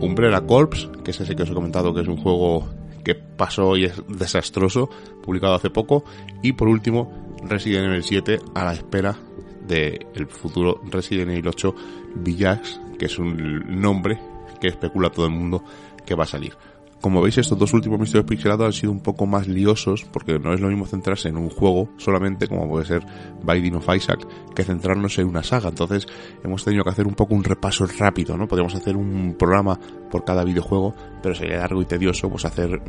[0.00, 2.68] Umbrella Corps, que es ese que os he comentado que es un juego
[3.04, 4.88] que pasó y es desastroso,
[5.22, 6.04] publicado hace poco.
[6.42, 9.18] Y por último, Resident Evil 7 a la espera
[9.72, 11.74] del el futuro Resident Evil 8
[12.16, 14.18] Village, que es un nombre
[14.60, 15.64] que especula todo el mundo
[16.04, 16.52] que va a salir.
[17.02, 20.54] Como veis, estos dos últimos misterios pixelados han sido un poco más liosos, porque no
[20.54, 23.04] es lo mismo centrarse en un juego solamente, como puede ser
[23.42, 25.70] Binding of Isaac, que centrarnos en una saga.
[25.70, 26.06] Entonces,
[26.44, 28.46] hemos tenido que hacer un poco un repaso rápido, ¿no?
[28.46, 29.80] Podríamos hacer un programa
[30.12, 32.80] por cada videojuego, pero sería largo y tedioso, pues hacer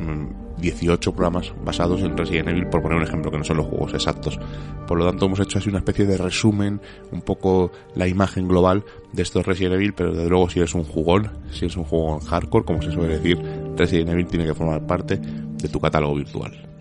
[0.58, 3.66] 18 mm, programas basados en Resident Evil, por poner un ejemplo, que no son los
[3.66, 4.38] juegos exactos.
[4.86, 8.84] Por lo tanto, hemos hecho así una especie de resumen, un poco la imagen global
[9.12, 12.20] de estos Resident Evil, pero desde luego si eres un jugón, si eres un juego
[12.20, 13.38] hardcore, como se suele decir,
[13.76, 16.73] Resident tiene que formar parte de tu catálogo virtual.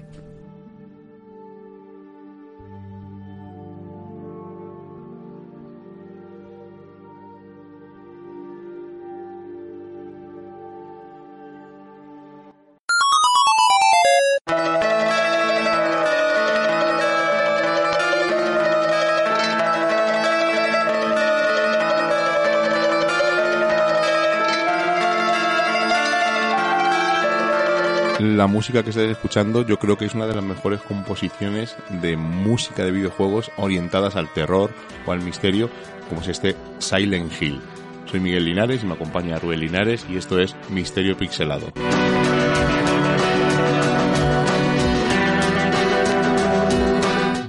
[28.54, 32.86] Música que estáis escuchando yo creo que es una de las mejores composiciones de música
[32.86, 34.70] de videojuegos orientadas al terror
[35.08, 35.72] o al misterio,
[36.08, 37.60] como es este Silent Hill.
[38.06, 41.74] Soy Miguel Linares y me acompaña Rubén Linares y esto es Misterio Pixelado.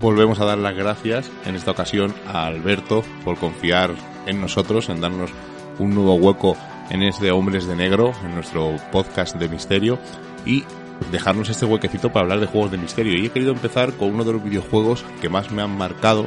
[0.00, 3.90] Volvemos a dar las gracias en esta ocasión a Alberto por confiar
[4.24, 5.30] en nosotros, en darnos
[5.78, 6.56] un nuevo hueco
[6.88, 9.98] en este Hombres de Negro, en nuestro podcast de misterio
[10.46, 10.64] y
[11.10, 13.14] dejarnos este huequecito para hablar de juegos de misterio.
[13.14, 16.26] Y he querido empezar con uno de los videojuegos que más me han marcado,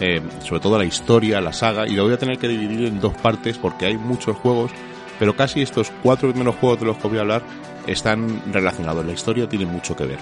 [0.00, 3.00] eh, sobre todo la historia, la saga, y lo voy a tener que dividir en
[3.00, 4.70] dos partes porque hay muchos juegos,
[5.18, 7.42] pero casi estos cuatro primeros juegos de los que voy a hablar
[7.86, 9.04] están relacionados.
[9.04, 10.18] La historia tiene mucho que ver.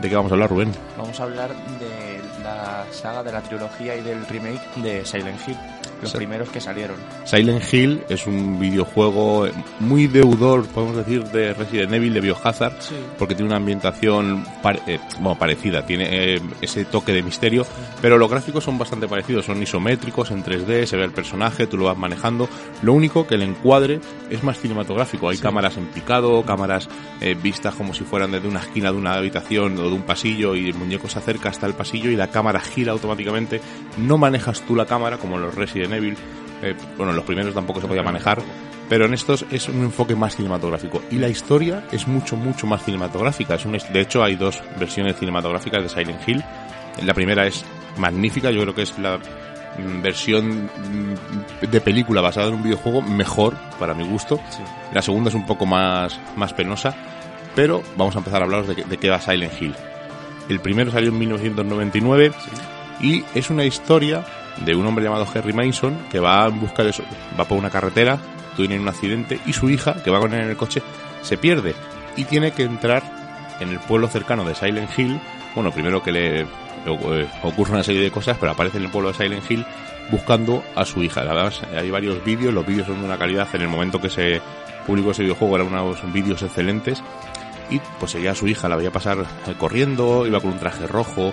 [0.00, 0.72] ¿De qué vamos a hablar, Rubén?
[0.96, 5.56] Vamos a hablar de la saga, de la trilogía y del remake de Silent Hill
[6.02, 6.96] los primeros que salieron.
[7.24, 9.48] Silent Hill es un videojuego
[9.80, 12.74] muy deudor, podemos decir, de Resident Evil, de Biohazard,
[13.18, 14.44] porque tiene una ambientación
[14.86, 14.98] eh,
[15.38, 17.66] parecida, tiene eh, ese toque de misterio,
[18.00, 21.76] pero los gráficos son bastante parecidos, son isométricos, en 3D, se ve el personaje, tú
[21.76, 22.48] lo vas manejando.
[22.82, 26.88] Lo único que el encuadre es más cinematográfico, hay cámaras en picado, cámaras
[27.20, 30.54] eh, vistas como si fueran desde una esquina de una habitación o de un pasillo
[30.54, 33.60] y el muñeco se acerca hasta el pasillo y la cámara gira automáticamente.
[33.98, 36.16] No manejas tú la cámara como en los Resident Evil,
[36.62, 38.40] eh, bueno, los primeros tampoco se podía manejar,
[38.88, 42.84] pero en estos es un enfoque más cinematográfico y la historia es mucho mucho más
[42.84, 43.54] cinematográfica.
[43.54, 46.44] Es un, de hecho hay dos versiones cinematográficas de Silent Hill.
[47.04, 47.64] La primera es
[47.96, 53.02] magnífica, yo creo que es la mm, versión mm, de película basada en un videojuego
[53.02, 54.38] mejor para mi gusto.
[54.92, 56.94] La segunda es un poco más, más penosa,
[57.54, 59.74] pero vamos a empezar a hablaros de, de qué va Silent Hill.
[60.48, 62.32] El primero salió en 1999
[63.00, 64.24] y es una historia
[64.58, 66.92] de un hombre llamado Harry Mason que va en busca de
[67.38, 68.18] va por una carretera,
[68.56, 70.82] tiene un accidente y su hija, que va con él en el coche,
[71.22, 71.74] se pierde
[72.16, 73.02] y tiene que entrar
[73.60, 75.20] en el pueblo cercano de Silent Hill.
[75.54, 79.12] Bueno, primero que le eh, ocurre una serie de cosas, pero aparece en el pueblo
[79.12, 79.64] de Silent Hill
[80.10, 81.22] buscando a su hija.
[81.22, 83.48] Verdad, hay varios vídeos, los vídeos son de una calidad.
[83.54, 84.40] En el momento que se
[84.86, 87.02] publicó ese videojuego eran unos vídeos excelentes.
[87.70, 90.86] Y pues seguía a su hija, la veía pasar eh, corriendo, iba con un traje
[90.86, 91.32] rojo,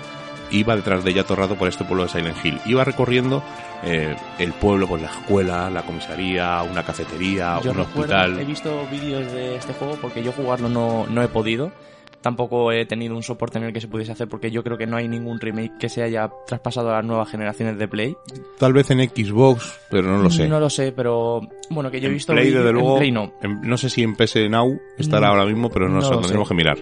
[0.50, 2.58] iba detrás de ella atorrado por este pueblo de Silent Hill.
[2.66, 3.42] Iba recorriendo
[3.84, 8.38] eh, el pueblo, pues la escuela, la comisaría, una cafetería, un hospital.
[8.40, 11.72] He visto vídeos de este juego porque yo jugarlo no, no he podido.
[12.20, 14.86] Tampoco he tenido un soporte en el que se pudiese hacer porque yo creo que
[14.86, 18.14] no hay ningún remake que se haya traspasado a las nuevas generaciones de Play.
[18.58, 20.46] Tal vez en Xbox, pero no lo sé.
[20.46, 23.10] No lo sé, pero bueno, que yo he En visto Play, desde luego, en Play
[23.10, 23.32] no.
[23.40, 26.10] en- no sé si en PS Now estará Mm, ahora mismo, pero no, no sé,
[26.10, 26.76] lo tendremos que mirar.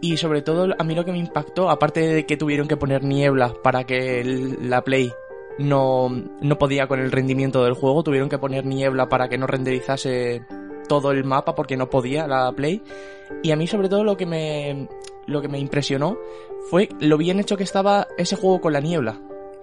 [0.00, 3.04] Y sobre todo, a mí lo que me impactó, aparte de que tuvieron que poner
[3.04, 4.24] niebla para que
[4.62, 5.12] la Play
[5.58, 6.08] no,
[6.40, 10.42] no podía con el rendimiento del juego, tuvieron que poner niebla para que no renderizase
[10.88, 12.82] todo el mapa porque no podía la Play.
[13.42, 14.88] Y a mí sobre todo lo que me,
[15.26, 16.18] lo que me impresionó
[16.70, 19.20] fue lo bien hecho que estaba ese juego con la niebla.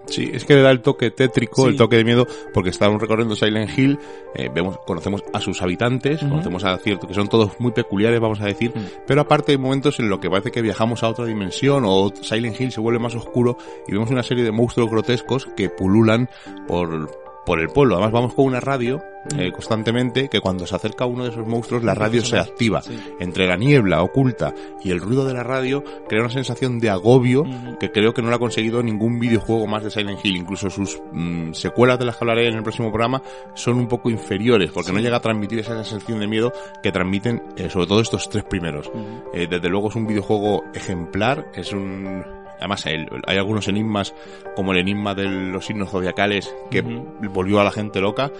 [0.07, 1.69] Sí, es que le da el toque tétrico, Sí.
[1.69, 3.99] el toque de miedo, porque estamos recorriendo Silent Hill,
[4.35, 8.39] eh, vemos, conocemos a sus habitantes, conocemos a cierto, que son todos muy peculiares, vamos
[8.41, 8.79] a decir, Mm.
[9.05, 12.59] pero aparte hay momentos en los que parece que viajamos a otra dimensión o Silent
[12.59, 16.29] Hill se vuelve más oscuro y vemos una serie de monstruos grotescos que pululan
[16.67, 17.09] por,
[17.45, 17.95] por el pueblo.
[17.95, 19.01] Además vamos con una radio
[19.37, 22.81] eh, constantemente que cuando se acerca uno de esos monstruos la radio se activa.
[22.81, 22.97] Sí.
[23.19, 27.41] Entre la niebla oculta y el ruido de la radio crea una sensación de agobio
[27.41, 27.77] Ujú.
[27.79, 30.37] que creo que no lo ha conseguido ningún videojuego más de Silent Hill.
[30.37, 33.21] Incluso sus mm, secuelas de las que hablaré en el próximo programa
[33.55, 37.41] son un poco inferiores porque no llega a transmitir esa sensación de miedo que transmiten
[37.57, 38.87] eh, sobre todo estos tres primeros.
[38.87, 39.31] Ujú.
[39.33, 42.23] Eh, desde luego es un videojuego ejemplar, es un...
[42.59, 44.15] Además, hay algunos enigmas,
[44.55, 47.05] como el enigma de los signos zodiacales, que Ujú.
[47.31, 48.31] volvió a la gente loca.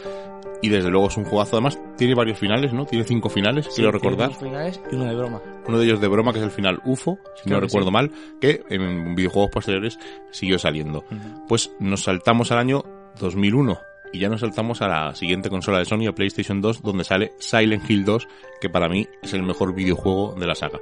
[0.61, 1.55] Y desde luego es un jugazo.
[1.57, 2.85] Además, tiene varios finales, ¿no?
[2.85, 4.33] Tiene cinco finales, Sí, quiero recordar.
[4.33, 5.41] finales y uno de broma.
[5.67, 7.93] Uno de ellos de broma, que es el final UFO, si Creo no recuerdo sí.
[7.93, 9.99] mal, que en videojuegos posteriores
[10.31, 11.03] siguió saliendo.
[11.47, 12.83] Pues nos saltamos al año
[13.19, 13.77] 2001
[14.13, 17.33] y ya nos saltamos a la siguiente consola de Sony, a PlayStation 2, donde sale
[17.39, 18.27] Silent Hill 2,
[18.61, 20.79] que para mí es el mejor videojuego de la saga.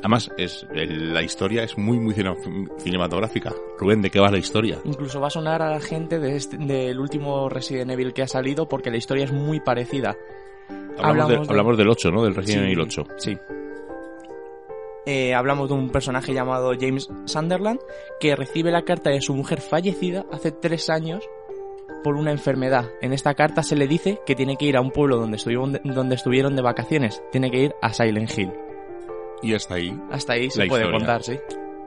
[0.00, 2.36] Además, es el- la historia es muy, muy cine-
[2.78, 3.52] cinematográfica.
[3.78, 4.78] Rubén, ¿de qué va la historia?
[4.84, 8.28] Incluso va a sonar a la gente de este- del último Resident Evil que ha
[8.28, 10.16] salido porque la historia es muy parecida.
[10.68, 12.22] Hablamos, de- Hablamos de- hablamos del 8, ¿no?
[12.24, 13.04] Del Resident Sí, Evil 8.
[13.18, 13.36] Sí.
[15.06, 17.78] Eh, hablamos de un personaje llamado James Sunderland
[18.20, 21.22] que recibe la carta de su mujer fallecida hace tres años
[22.04, 22.84] por una enfermedad.
[23.00, 25.72] En esta carta se le dice que tiene que ir a un pueblo donde estuvieron
[25.72, 27.20] de, donde estuvieron de vacaciones.
[27.32, 28.52] Tiene que ir a Silent Hill.
[29.42, 30.98] Y hasta ahí Hasta ahí se puede historia.
[30.98, 31.38] contar, sí.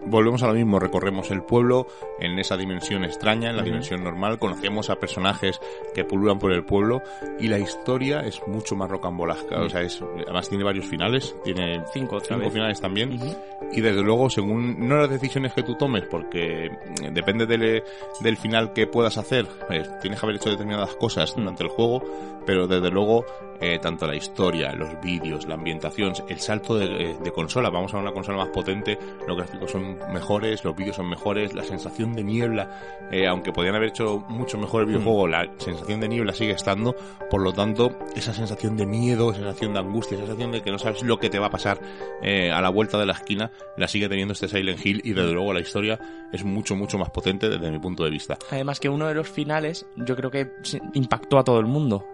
[0.10, 1.88] Volvemos a lo mismo, recorremos el pueblo
[2.20, 3.70] en esa dimensión extraña, en la Ujú.
[3.72, 5.60] dimensión normal, conocemos a personajes
[5.94, 7.02] que pululan por el pueblo
[7.40, 11.84] y la historia es mucho más rocambolesca, o sea, es, además tiene varios finales, tiene
[11.94, 12.54] Cinco otra cinco vez.
[12.54, 13.36] finales también Ujú.
[13.72, 16.70] y desde luego según no las decisiones que tú tomes porque
[17.02, 17.84] mm, depende del,
[18.22, 21.40] del final que puedas hacer pues, tienes que haber hecho determinadas cosas Mm.
[21.42, 22.02] durante el juego
[22.46, 23.26] pero desde luego
[23.60, 27.94] eh, tanto la historia los vídeos la ambientación el salto de, eh, de consola vamos
[27.94, 32.14] a una consola más potente los gráficos son mejores los vídeos son mejores la sensación
[32.14, 32.70] de niebla
[33.12, 36.96] eh, aunque podían haber hecho mucho mejor el videojuego la sensación de niebla sigue estando
[37.30, 40.72] por lo tanto esa sensación de miedo esa sensación de angustia esa sensación de que
[40.72, 41.80] no sabes lo que te va a pasar
[42.22, 45.34] eh, a la vuelta de la esquina la sigue teniendo este Silent Hill y desde
[45.34, 46.00] luego la historia
[46.32, 48.38] es mucho mucho más potente desde mi punto de vista.
[48.52, 50.52] Además que uno de los finales yo creo que
[50.94, 52.06] impactó a todo el mundo.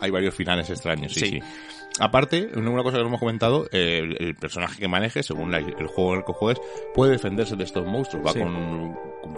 [0.00, 1.26] Hay varios finales extraños, sí, Sí.
[1.26, 1.40] sí.
[2.00, 5.58] Aparte, una cosa que no hemos comentado, eh, el, el personaje que maneje, según la-
[5.58, 6.60] el juego en el que juegues,
[6.94, 8.26] puede defenderse de estos monstruos.
[8.26, 8.40] Va Sí.
[8.40, 8.96] con,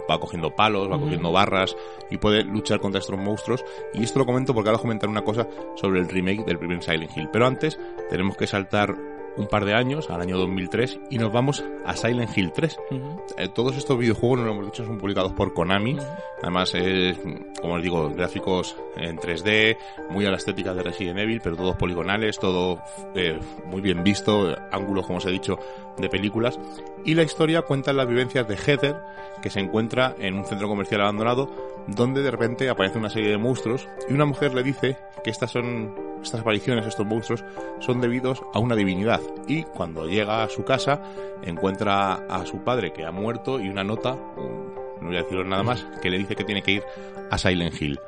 [0.09, 1.75] va cogiendo palos, va cogiendo barras
[2.09, 3.63] y puede luchar contra estos monstruos.
[3.93, 6.57] Y esto lo comento porque ahora voy a comentar una cosa sobre el remake del
[6.59, 7.29] primer Silent Hill.
[7.31, 8.95] Pero antes tenemos que saltar
[9.37, 12.79] un par de años, al año 2003, y nos vamos a Silent Hill 3.
[12.91, 13.21] Ujú.
[13.37, 15.93] Eh, todos estos videojuegos, no lo hemos dicho, son publicados por Konami.
[15.93, 16.03] Ujú.
[16.41, 17.17] Además, es,
[17.61, 19.77] como os digo, gráficos en 3D,
[20.09, 22.81] muy a la estética de Resident Evil, pero todos poligonales, todo
[23.15, 25.59] eh, muy bien visto, ángulos, como os he dicho,
[25.97, 26.59] de películas.
[27.05, 28.95] Y la historia cuenta las vivencias de Heather,
[29.41, 31.49] que se encuentra en un centro comercial abandonado,
[31.87, 35.51] donde de repente aparece una serie de monstruos y una mujer le dice que estas
[35.51, 37.43] son estas apariciones, estos monstruos,
[37.79, 39.21] son debidos a una divinidad.
[39.47, 41.01] Y cuando llega a su casa,
[41.43, 45.63] encuentra a su padre que ha muerto y una nota, no voy a decirlo nada
[45.63, 46.83] más, que le dice que tiene que ir
[47.29, 47.99] a Silent Hill.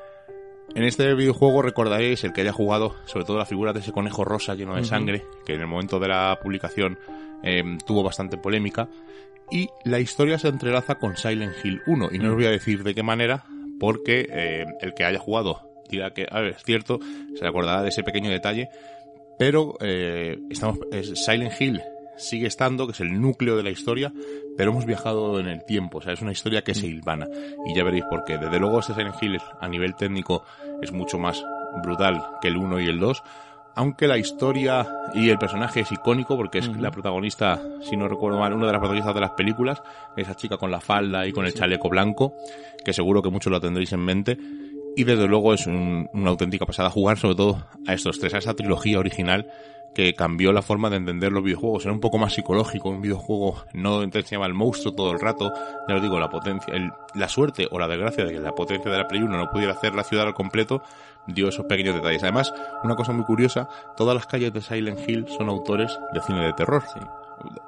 [0.76, 4.24] En este videojuego recordaréis el que haya jugado sobre todo la figura de ese conejo
[4.24, 6.98] rosa lleno de sangre, que en el momento de la publicación
[7.44, 8.90] em, tuvo bastante polémica,
[9.52, 12.84] y la historia se entrelaza con Silent Hill 1, y no os voy a decir
[12.84, 13.44] de qué manera,
[13.80, 15.73] porque eh, el que haya jugado
[16.14, 17.00] que, a ver, es cierto,
[17.36, 18.70] se acordará de ese pequeño detalle,
[19.38, 20.80] pero eh, estamos,
[21.14, 21.82] Silent Hill
[22.18, 24.14] sigue estando, que es el núcleo de la historia,
[24.58, 27.28] pero hemos viajado en el tiempo, o sea, es una historia que se hilvana,
[27.66, 28.38] y ya veréis por qué.
[28.38, 30.44] Desde luego este Silent Hill a nivel técnico
[30.82, 31.44] es mucho más
[31.82, 33.24] brutal que el 1 y el 2,
[33.76, 38.40] aunque la historia y el personaje es icónico porque es la protagonista, si no recuerdo
[38.40, 39.82] mal, una de las protagonistas de las películas,
[40.16, 42.36] esa chica con la falda y con el chaleco blanco,
[42.86, 44.38] que seguro que muchos lo tendréis en mente.
[44.96, 48.54] Y desde luego es una auténtica pasada jugar sobre todo a estos tres, a esa
[48.54, 49.48] trilogía original
[49.94, 51.86] que cambió la forma de entender los videojuegos.
[51.86, 55.54] Era un poco más psicológico, un videojuego no enseñaba el monstruo todo el rato,
[55.88, 56.74] ya os digo, la potencia,
[57.14, 59.74] la suerte o la desgracia de que la potencia de la Play 1 no pudiera
[59.74, 60.82] hacer la ciudad al completo,
[61.28, 62.24] dio esos pequeños detalles.
[62.24, 62.54] Además,
[62.84, 66.54] una cosa muy curiosa, todas las calles de Silent Hill son autores de cine de
[66.54, 66.84] terror.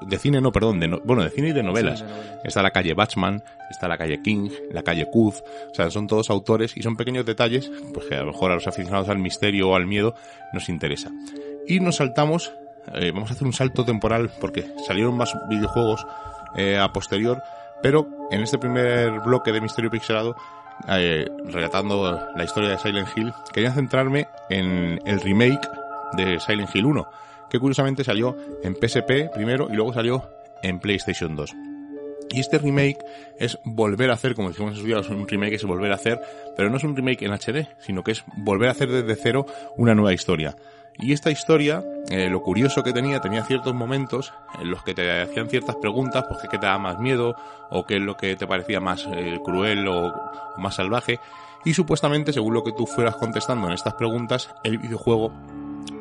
[0.01, 2.03] De cine, no, perdón, de bueno, de cine y de novelas.
[2.43, 6.29] Está la calle Batman, está la calle King, la calle Kuz, o sea, son todos
[6.29, 9.69] autores y son pequeños detalles, pues que a lo mejor a los aficionados al misterio
[9.69, 10.15] o al miedo
[10.53, 11.11] nos interesa.
[11.67, 12.53] Y nos saltamos,
[12.93, 16.05] eh, vamos a hacer un salto temporal porque salieron más videojuegos
[16.55, 17.41] eh, a posterior,
[17.81, 20.35] pero en este primer bloque de Misterio Pixelado,
[20.87, 25.67] eh, relatando la historia de Silent Hill, quería centrarme en el remake
[26.13, 27.07] de Silent Hill 1,
[27.55, 30.29] que curiosamente salió en PSP primero y luego salió
[30.61, 31.55] en PlayStation 2.
[32.31, 32.97] Y este remake
[33.39, 36.19] es volver a hacer, como decimos en su día, un remake es volver a hacer,
[36.57, 39.45] pero no es un remake en HD, sino que es volver a hacer desde cero
[39.77, 40.57] una nueva historia.
[40.97, 45.21] Y esta historia, eh, lo curioso que tenía, tenía ciertos momentos en los que te
[45.21, 47.35] hacían ciertas preguntas, pues qué te daba más miedo,
[47.69, 50.13] o qué es lo que te parecía más eh, cruel o,
[50.57, 51.19] más salvaje.
[51.63, 55.31] Y supuestamente, según lo que tú fueras contestando en estas preguntas, el videojuego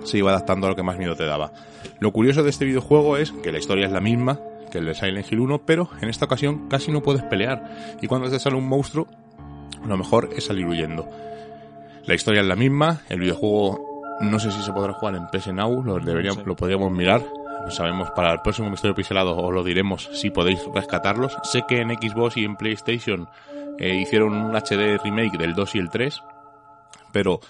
[0.05, 1.53] se iba adaptando a lo que más miedo te daba.
[2.01, 4.95] Lo curioso de este videojuego es que la historia es la misma que el de
[4.95, 7.97] Silent Hill 1, pero en esta ocasión casi no puedes pelear.
[8.01, 9.07] Y cuando te sale un monstruo,
[9.87, 11.09] lo mejor es salir huyendo.
[12.07, 15.53] La historia es la misma, el videojuego no sé si se podrá jugar en PS
[15.53, 17.23] Now, lo, deberíamos, lo podríamos mirar.
[17.71, 21.37] sabemos para el próximo Misterio Pixelado os lo diremos si podéis rescatarlos.
[21.43, 23.29] Sé que en Xbox y en PlayStation
[23.79, 26.23] eh, hicieron un HD remake del 2 y el 3,
[27.13, 27.41] pero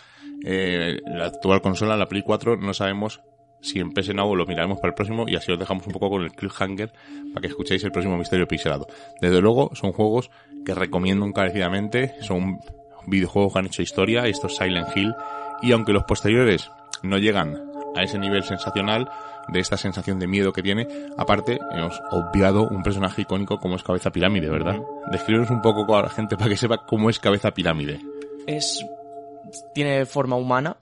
[0.44, 3.22] eh, la actual consola, la Play 4, no sabemos
[3.64, 6.11] si en PS Now lo miraremos para el próximo y así os dejamos un poco
[6.11, 6.92] con el cliffhanger
[7.33, 8.87] para que escuchéis el próximo Misterio Pixelado.
[9.22, 10.30] Desde luego son juegos
[10.66, 12.59] que recomiendo encarecidamente, son
[13.07, 15.14] videojuegos que han hecho historia, estos Silent Hill
[15.62, 16.70] y aunque los posteriores
[17.02, 17.57] no llegan
[17.96, 19.09] a ese nivel sensacional
[19.48, 23.83] de esta sensación de miedo que tiene, aparte hemos obviado un personaje icónico como es
[23.83, 24.78] Cabeza Pirámide, ¿verdad?
[25.11, 28.00] Describirnos un poco a la gente para que sepa cómo es Cabeza Pirámide.
[28.46, 28.85] Es
[29.74, 30.76] tiene forma humana,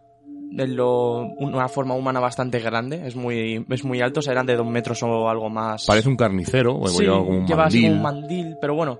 [1.39, 5.29] una forma humana bastante grande, es muy, es muy alto, serán de dos metros o
[5.29, 5.87] algo más.
[5.87, 7.91] Parece un carnicero, o sí, lleva un mandil.
[7.91, 8.99] un mandil, pero bueno,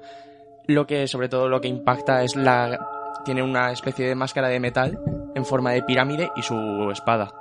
[0.67, 2.79] lo que sobre todo lo que impacta es la
[3.25, 4.99] tiene una especie de máscara de metal
[5.35, 7.33] en forma de pirámide y su espada,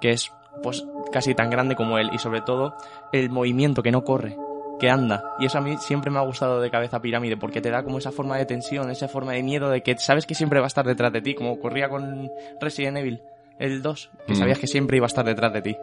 [0.00, 2.74] que es pues casi tan grande como él y sobre todo
[3.12, 4.36] el movimiento que no corre,
[4.78, 5.24] que anda.
[5.38, 7.98] Y eso a mí siempre me ha gustado de cabeza pirámide porque te da como
[7.98, 10.68] esa forma de tensión, esa forma de miedo de que sabes que siempre va a
[10.68, 13.22] estar detrás de ti, como ocurría con Resident Evil
[13.58, 14.36] el 2, que mm.
[14.36, 15.76] sabías que siempre iba a estar detrás de ti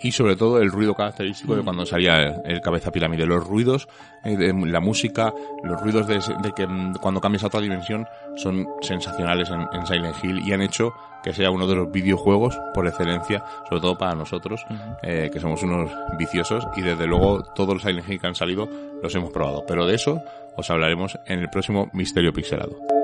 [0.00, 1.64] y sobre todo el ruido característico de mm.
[1.64, 3.26] cuando salía el, cabeza pirámide.
[3.26, 3.88] Los ruidos
[4.24, 5.32] eh, de la música,
[5.62, 6.20] los ruidos de,
[6.54, 8.06] que mm, cuando cambias a otra dimensión
[8.36, 12.86] son sensacionales en, Silent Hill y han hecho que sea uno de los videojuegos por
[12.86, 14.64] excelencia, sobre todo para nosotros,
[15.02, 18.68] eh, que somos unos viciosos y desde luego todos los Silent Hill que han salido
[19.02, 19.64] los hemos probado.
[19.66, 20.22] Pero de eso
[20.56, 22.97] os hablaremos en el próximo Misterio Pixelado.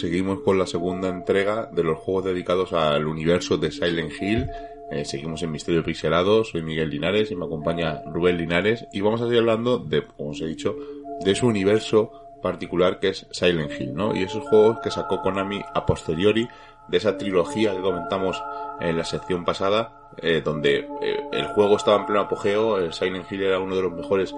[0.00, 4.48] Seguimos con la segunda entrega de los juegos dedicados al universo de Silent Hill.
[4.90, 9.20] Eh, seguimos en Misterio Pixelado, soy Miguel Linares y me acompaña Rubén Linares y vamos
[9.20, 10.74] a seguir hablando de, como os he dicho,
[11.22, 14.16] de su universo particular que es Silent Hill, ¿no?
[14.16, 16.48] Y esos juegos que sacó Konami a posteriori
[16.88, 18.42] de esa trilogía que comentamos
[18.80, 23.30] en la sección pasada, eh, donde eh, el juego estaba en pleno apogeo, el Silent
[23.30, 24.34] Hill era uno de los mejores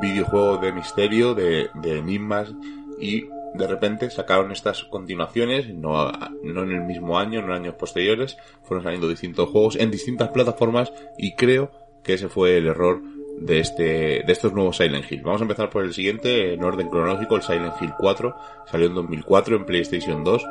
[0.00, 2.52] videojuego de misterio, de, de enigmas
[2.98, 6.10] y de repente sacaron estas continuaciones, no,
[6.42, 10.30] no en el mismo año, no en años posteriores, fueron saliendo distintos juegos en distintas
[10.30, 11.70] plataformas y creo
[12.02, 13.00] que ese fue el error
[13.38, 15.22] de este de estos nuevos Silent Hill.
[15.22, 18.36] Vamos a empezar por el siguiente en orden cronológico, el Silent Hill 4,
[18.70, 20.46] salió en 2004 en PlayStation 2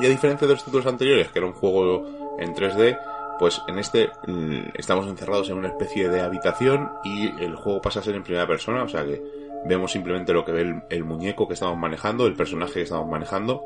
[0.00, 2.98] y a diferencia de los títulos anteriores, que era un juego en 3D,
[3.38, 8.00] pues en este mm, estamos encerrados en una especie de habitación y el juego pasa
[8.00, 9.22] a ser en primera persona, o sea que
[9.66, 13.64] vemos simplemente lo que ve el, muñeco que estamos manejando, el personaje que estamos manejando.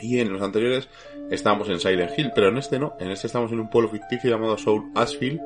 [0.00, 0.88] Y en los anteriores
[1.30, 4.30] estábamos en Silent Hill, pero en este no, en este estamos en un pueblo ficticio
[4.30, 5.40] llamado Soul Ashfield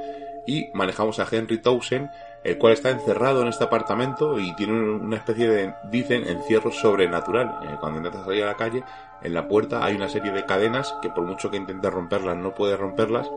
[0.47, 2.11] y manejamos a Henry Townsend,
[2.45, 7.61] el cual está encerrado en este apartamento y tiene una especie de, dicen, encierro sobrenatural.
[7.63, 8.83] Eh, cuando intentas salir a la calle,
[9.23, 12.55] en la puerta hay una serie de cadenas que por mucho que intentes romperlas no
[12.55, 13.31] puedes romperlas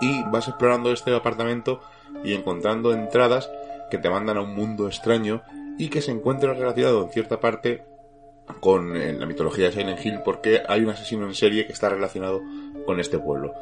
[0.00, 1.80] y vas explorando este apartamento
[2.24, 3.50] y encontrando entradas
[3.90, 5.42] que te mandan a un mundo extraño
[5.78, 7.84] y que se encuentra relacionado en cierta parte
[8.60, 11.88] con eh, la mitología de Silent Hill porque hay un asesino en serie que está
[11.88, 12.40] relacionado
[12.84, 13.52] con este pueblo.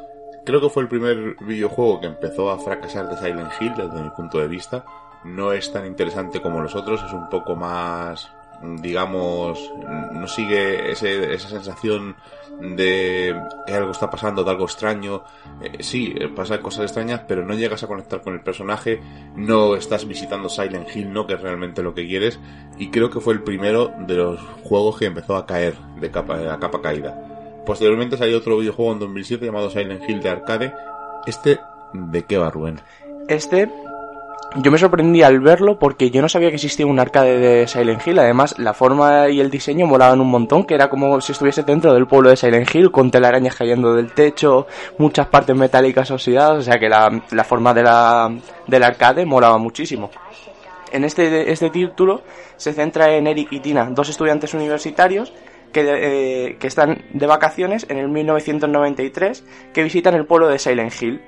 [0.45, 4.09] Creo que fue el primer videojuego que empezó a fracasar de Silent Hill desde mi
[4.11, 4.85] punto de vista.
[5.23, 8.31] No es tan interesante como los otros, es un poco más
[8.81, 9.71] digamos,
[10.13, 12.15] no sigue ese, esa sensación
[12.59, 13.35] de
[13.65, 15.23] que algo está pasando, de algo extraño.
[15.61, 19.01] Eh, sí, eh, pasan cosas extrañas, pero no llegas a conectar con el personaje,
[19.35, 21.27] no estás visitando Silent Hill, ¿no?
[21.27, 22.39] Que es realmente lo que quieres.
[22.77, 26.53] Y creo que fue el primero de los juegos que empezó a caer de capa,
[26.53, 27.15] a capa caída.
[27.65, 30.73] Posteriormente salió otro videojuego en 2007 llamado Silent Hill de arcade.
[31.25, 31.59] Este,
[31.93, 32.79] ¿de qué va, Rubén?
[33.27, 33.71] Este
[34.55, 38.05] yo me sorprendí al verlo porque yo no sabía que existía un arcade de Silent
[38.05, 38.19] Hill.
[38.19, 41.93] Además, la forma y el diseño molaban un montón, que era como si estuviese dentro
[41.93, 46.61] del pueblo de Silent Hill, con telarañas cayendo del techo, muchas partes metálicas oxidadas, o
[46.61, 48.33] sea que la, la forma de la,
[48.67, 50.09] del arcade molaba muchísimo.
[50.91, 52.21] En este, este título
[52.55, 55.33] se centra en Eric y Tina, dos estudiantes universitarios
[55.73, 59.43] que, eh, que están de vacaciones en el 1993,
[59.73, 61.21] que visitan el pueblo de Silent Hill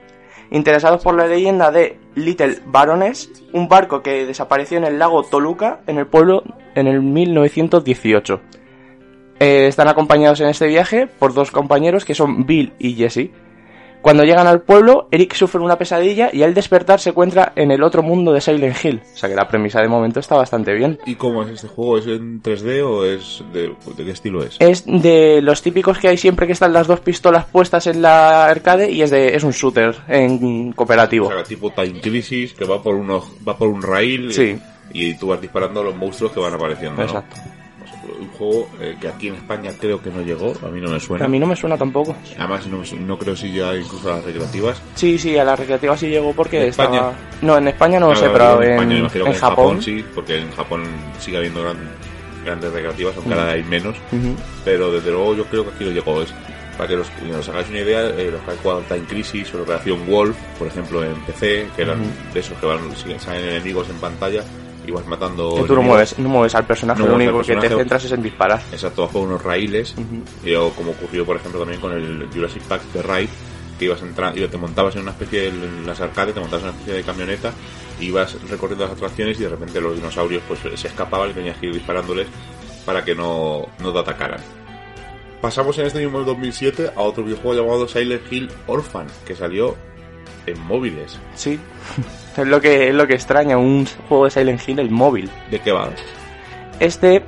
[0.52, 5.82] interesados por la leyenda de Little Baroness, un barco que desapareció en el lago Toluca,
[5.88, 6.44] en el pueblo,
[6.76, 8.42] en el 1918.
[9.40, 13.30] Eh, están acompañados en este viaje por dos compañeros que son Bill y Jesse.
[14.02, 17.84] Cuando llegan al pueblo, Eric sufre una pesadilla y al despertar se encuentra en el
[17.84, 19.02] otro mundo de Silent Hill.
[19.14, 21.00] O sea que la premisa de momento está bastante bien.
[21.06, 21.98] ¿Y cómo es este juego?
[21.98, 24.58] ¿Es en 3D o es de, qué estilo es?
[24.60, 28.48] Es de los típicos que hay siempre que están las dos pistolas puestas en la
[28.48, 31.28] arcade y es de es un shooter en cooperativo.
[31.28, 34.32] O sea, tipo Time Crisis que va por unos va por un rail
[34.94, 37.02] y, tú vas disparando a los monstruos que van apareciendo.
[37.02, 37.36] Exacto
[38.38, 41.26] juego eh, que aquí en España creo que no llegó, a mí no me suena.
[41.26, 42.16] A mí no me suena tampoco.
[42.38, 44.82] Además, no, creo si ya incluso a las recreativas.
[44.96, 47.14] Sí, sí, a las recreativas sí llegó porque estaba...
[47.42, 49.82] No, en España no lo sé, pero en, Japón...
[49.82, 50.84] sí, porque en Japón
[51.20, 51.64] sigue habiendo
[52.46, 53.96] grandes recreativas, aunque ahora hay menos.
[54.64, 56.22] Pero desde luego yo creo que aquí lo llegó.
[56.22, 56.34] Es,
[56.78, 57.08] para que los,
[57.38, 60.38] os hagáis una idea, eh, los que han jugado Time Crisis o la Operación Wolf,
[60.60, 62.00] por ejemplo, en PC, que eran
[62.34, 62.80] de esos que van,
[63.20, 64.44] salen enemigos en pantalla,
[64.88, 65.66] y vas matando.
[65.66, 68.62] tú no mueves, no mueves al personaje, lo único que te centras es en disparar.
[68.72, 69.94] Exacto, bajo unos raíles,
[70.76, 73.30] como ocurrió por ejemplo también con el Jurassic Park de Ride,
[73.78, 76.64] que ibas entrando, y te montabas en una especie de en las arcades, te montabas
[76.64, 77.54] en una especie de camioneta,
[78.00, 81.68] ibas recorriendo las atracciones y de repente los dinosaurios pues se escapaban y tenías que
[81.68, 82.28] ir disparándoles
[82.86, 84.40] para que no, no te atacaran.
[85.42, 89.76] Pasamos en este mismo 2007 a otro videojuego llamado Silent Hill Orphan, que salió
[90.48, 91.20] en móviles.
[91.36, 91.60] Sí.
[92.38, 95.28] Es lo que, es lo que extraña, un juego de Silent Hill el móvil.
[95.50, 95.90] ¿De qué va?
[96.80, 97.24] Este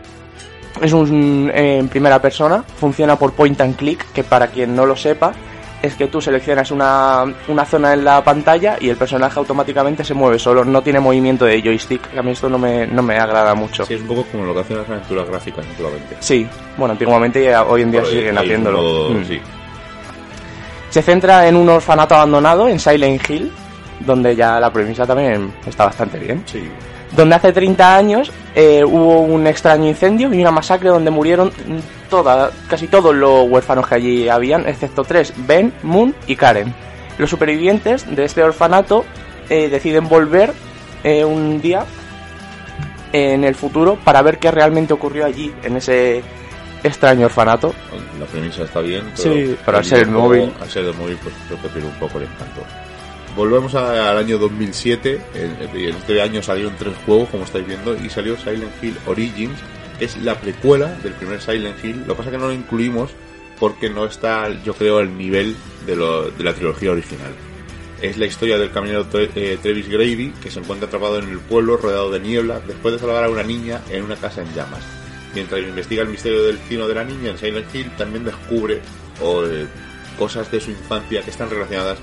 [0.80, 4.96] es un en primera persona, funciona por point and click, que para quien no lo
[4.96, 5.34] sepa,
[5.82, 10.14] es que tú seleccionas una, una zona en la pantalla y el personaje automáticamente se
[10.14, 13.56] mueve solo, no tiene movimiento de joystick, a mí esto no me, no me agrada
[13.56, 13.86] mucho.
[13.86, 16.18] Sí, es un poco como lo que hacen las aventuras gráficas, simplemente.
[16.20, 16.48] Sí,
[16.78, 19.10] bueno, antiguamente y hoy en día siguen haciéndolo.
[19.10, 19.26] Mm.
[19.26, 19.42] Sí.
[20.90, 23.52] Se centra en un orfanato abandonado en Silent Hill,
[24.00, 26.44] donde ya la premisa también está bastante bien.
[26.46, 26.70] Sí.
[27.16, 31.52] Donde hace 30 años eh, hubo un extraño incendio y una masacre donde murieron
[32.10, 36.74] toda, casi todos los huérfanos que allí habían, excepto tres, Ben, Moon y Karen.
[37.18, 39.06] Los supervivientes de este orfanato
[39.50, 40.54] eh, deciden volver
[41.04, 41.86] eh, un día
[43.12, 46.24] en el futuro para ver qué realmente ocurrió allí, en ese
[46.84, 47.74] extraño orfanato.
[48.20, 50.52] La premisa está bien, pero, sí, pero al ser el móvil...
[50.60, 52.62] Al ser el móvil, pues creo que pierde un poco el encanto.
[53.36, 55.22] Volvemos al año 2007.
[55.36, 59.58] En, este año salieron tres juegos, como estáis viendo, y salió Silent Hill Origins,
[59.98, 62.04] que es la precuela del primer Silent Hill.
[62.06, 63.12] Lo que pasa es que no lo incluimos
[63.60, 65.56] porque no está, yo creo, al nivel
[65.86, 67.34] de, lo, de la trilogía original.
[68.02, 71.78] es la historia del caminero eh, Travis Grady, que se encuentra atrapado en el pueblo
[71.78, 74.99] rodeado de niebla después de salvar a una niña en una casa en llamas.
[75.34, 78.82] Mientras investiga el misterio del destino de la niña en Silent Hill, también descubre
[79.22, 79.68] eh,
[80.18, 82.00] cosas de su infancia que están relacionadas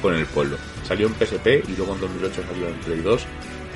[0.00, 0.56] con el pueblo.
[0.86, 3.22] Salió en PSP y luego en 2008 salió en Play 2,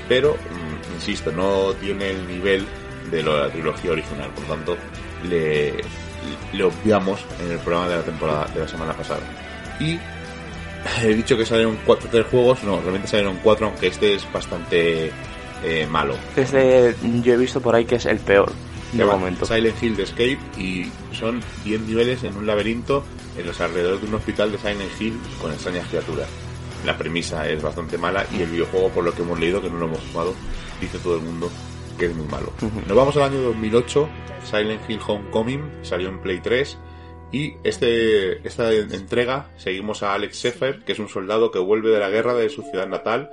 [0.09, 2.65] pero, mm, insisto, no tiene el nivel
[3.11, 4.77] de la trilogía original, por lo tanto,
[5.29, 5.75] le,
[6.53, 9.21] le obviamos en el programa de la temporada de la semana pasada.
[9.81, 9.99] Y
[11.03, 15.11] he dicho que salieron cuatro, tres juegos, no, realmente salieron cuatro, aunque este es bastante
[15.65, 16.15] eh, malo.
[16.37, 18.53] Este yo he visto por ahí que es el peor
[18.93, 19.47] de momento.
[19.47, 23.05] Silent Hill de Escape y son 10 niveles en un laberinto
[23.37, 26.29] en los alrededores de un hospital de Silent Hill con extrañas criaturas.
[26.85, 29.79] La premisa es bastante mala y el videojuego, por lo que hemos leído, que no
[29.79, 30.35] lo hemos jugado,
[30.81, 31.51] dice todo el mundo
[31.99, 32.53] que es muy malo.
[32.87, 34.09] Nos vamos al año 2008,
[34.45, 36.79] Silent Hill Homecoming salió en Play 3
[37.31, 42.01] y este, esta entrega seguimos a Alex Sheffer, que es un soldado que vuelve de
[42.01, 43.31] la guerra de su ciudad natal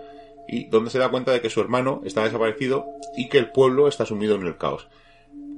[0.48, 2.86] y donde se da cuenta de que su hermano está desaparecido
[3.18, 4.88] y que el pueblo está sumido en el caos.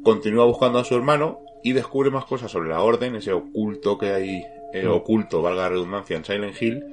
[0.04, 4.12] Continúa buscando a su hermano y descubre más cosas sobre la orden, ese oculto que
[4.12, 4.92] hay, eh, mm.
[4.92, 6.84] oculto, valga la redundancia, en Silent Hill,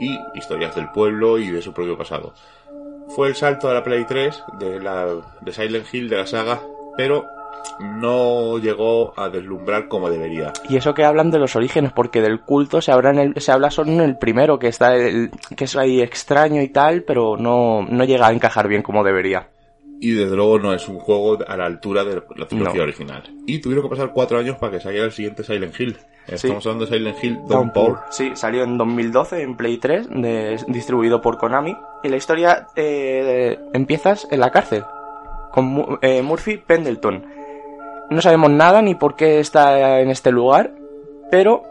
[0.00, 2.34] y historias del pueblo y de su propio pasado.
[3.08, 5.06] Fue el salto a la Play 3 de, la,
[5.40, 6.60] de Silent Hill de la saga,
[6.96, 7.24] pero
[7.80, 10.52] no llegó a deslumbrar como debería.
[10.68, 13.52] Y eso que hablan de los orígenes, porque del culto se habla, en el, se
[13.52, 17.82] habla solo en el primero, que está que es ahí extraño y tal, pero no,
[17.88, 19.48] no llega a encajar bien como debería.
[20.00, 23.22] Y desde luego no es un juego a la altura de la trilogía original.
[23.46, 25.96] Y tuvieron que pasar cuatro años para que saliera el siguiente Silent Hill.
[26.26, 28.00] Estamos hablando de Silent Hill Downpour.
[28.10, 30.08] Sí, salió en 2012 en Play 3,
[30.68, 31.76] distribuido por Konami.
[32.04, 34.84] Y la historia eh, empiezas en la cárcel,
[35.52, 37.38] con eh, Murphy Pendleton
[38.10, 40.72] no sabemos nada ni por qué está en este lugar,
[41.30, 41.62] pero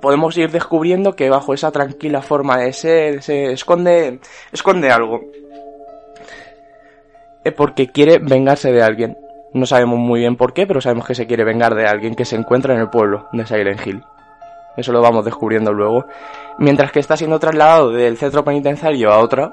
[0.00, 4.20] podemos ir descubriendo que bajo esa tranquila forma de ser se esconde,
[4.52, 5.20] esconde algo.
[7.44, 9.16] Es porque quiere vengarse de alguien.
[9.52, 12.24] No sabemos muy bien por qué, pero sabemos que se quiere vengar de alguien que
[12.24, 14.04] se encuentra en el pueblo de Silent Hill.
[14.76, 16.06] Eso lo vamos descubriendo luego.
[16.58, 19.52] Mientras que está siendo trasladado del centro penitenciario a otro,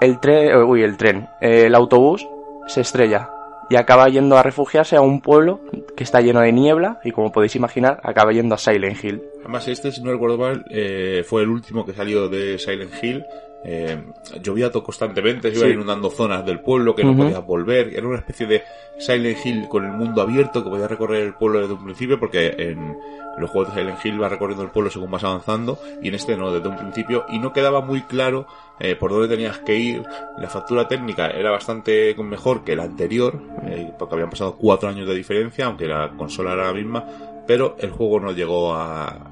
[0.00, 2.28] el tren, uy, el tren, el autobús
[2.66, 3.30] se estrella
[3.70, 5.60] y acaba yendo a refugiarse a un pueblo
[5.96, 9.22] que está lleno de niebla y como podéis imaginar acaba yendo a Silent Hill.
[9.40, 13.24] Además este, si no recuerdo mal, eh, fue el último que salió de Silent Hill.
[13.64, 14.00] Eh,
[14.40, 17.92] llovía todo constantemente, se iba inundando zonas del pueblo que no podías volver.
[17.94, 18.62] Era una especie de
[18.98, 22.54] Silent Hill con el mundo abierto que podía recorrer el pueblo desde un principio porque
[22.56, 22.96] en
[23.38, 26.36] los juegos de Silent Hill va recorriendo el pueblo según vas avanzando y en este
[26.36, 28.46] no, desde un principio y no quedaba muy claro
[28.80, 30.02] eh, por dónde tenías que ir.
[30.38, 35.08] La factura técnica era bastante mejor que la anterior eh, porque habían pasado cuatro años
[35.08, 37.04] de diferencia aunque la consola era la misma
[37.48, 39.27] pero el juego no llegó a,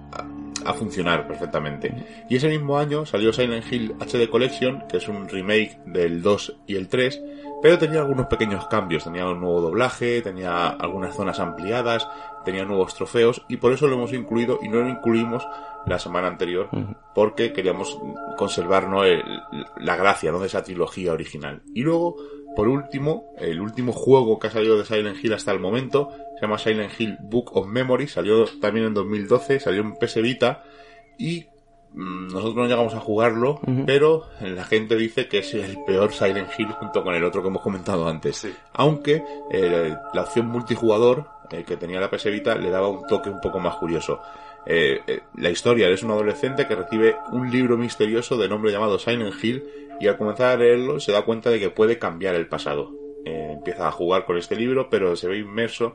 [0.66, 2.24] a funcionar perfectamente.
[2.28, 6.56] Y ese mismo año salió Silent Hill HD Collection, que es un remake del 2
[6.66, 7.22] y el 3,
[7.62, 12.06] pero tenía algunos pequeños cambios, tenía un nuevo doblaje, tenía algunas zonas ampliadas,
[12.44, 15.46] tenía nuevos trofeos y por eso lo hemos incluido y no lo incluimos
[15.86, 16.68] la semana anterior
[17.14, 17.98] porque queríamos
[18.36, 18.88] conservar
[19.78, 20.38] la gracia ¿no?
[20.38, 21.62] de esa trilogía original.
[21.74, 22.16] Y luego,
[22.56, 26.42] por último, el último juego que ha salido de Silent Hill hasta el momento se
[26.42, 30.64] llama Silent Hill Book of Memory, salió también en 2012, salió en PS Vita
[31.18, 31.46] y
[31.96, 36.50] Mm, nosotros no llegamos a jugarlo, pero la gente dice que es el peor Silent
[36.56, 38.46] Hill junto con el otro que hemos comentado antes.
[38.74, 43.30] Aunque eh, la opción multijugador eh, que tenía la PS Vita le daba un toque
[43.30, 44.20] un poco más curioso.
[44.66, 49.42] Eh, la historia es un adolescente que recibe un libro misterioso de nombre llamado Silent
[49.42, 49.64] Hill
[50.00, 52.92] y al comenzar a leerlo se da cuenta de que puede cambiar el pasado.
[53.24, 55.94] empieza a jugar con este libro, pero se ve inmerso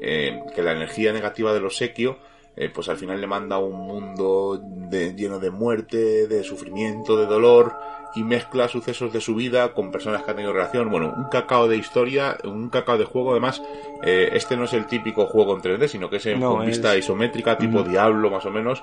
[0.00, 2.18] en que la energía negativa del obsequio
[2.56, 7.76] eh, pues al final le manda un mundo lleno de muerte, de sufrimiento, de dolor
[8.14, 10.90] y mezcla sucesos de su vida con personas que han tenido relación.
[10.90, 13.30] Bueno, un cacao de historia, un cacao de juego.
[13.30, 13.62] Además,
[14.02, 17.56] eh, este no es el típico juego en 3D, sino que es en vista isométrica,
[17.56, 18.82] tipo Diablo más o menos.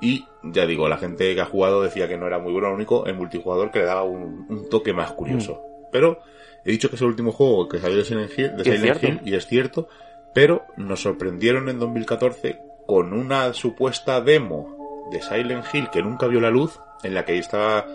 [0.00, 2.74] Y ya digo, la gente que ha jugado decía que no era muy bueno, lo
[2.74, 5.60] único en multijugador que le daba un, toque más curioso.
[5.90, 6.18] Pero
[6.64, 9.20] he dicho que es el último juego que salió de Silent Hill, de Silent Hill
[9.24, 9.88] y es cierto,
[10.34, 16.40] pero nos sorprendieron en 2014 con una supuesta demo de Silent Hill que nunca vio
[16.40, 17.86] la luz, en la que estaba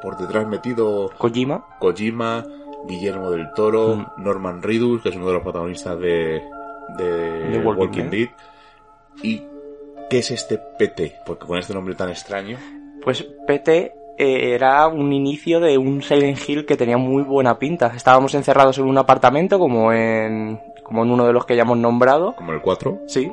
[0.00, 2.44] por detrás metido Kojima, Kojima
[2.86, 4.22] Guillermo del Toro, mm.
[4.22, 6.42] Norman Reedus, que es uno de los protagonistas de,
[6.96, 8.28] de, Walking, Dead.
[9.22, 9.42] ¿Y
[10.08, 11.20] qué es este PT?
[11.24, 12.58] Porque con este nombre tan extraño.
[13.02, 17.92] Pues PT eh, era un inicio de un Silent Hill que tenía muy buena pinta.
[17.94, 21.78] Estábamos encerrados en un apartamento como en, como en uno de los que ya hemos
[21.78, 22.34] nombrado.
[22.34, 23.02] Como el 4.
[23.06, 23.30] Sí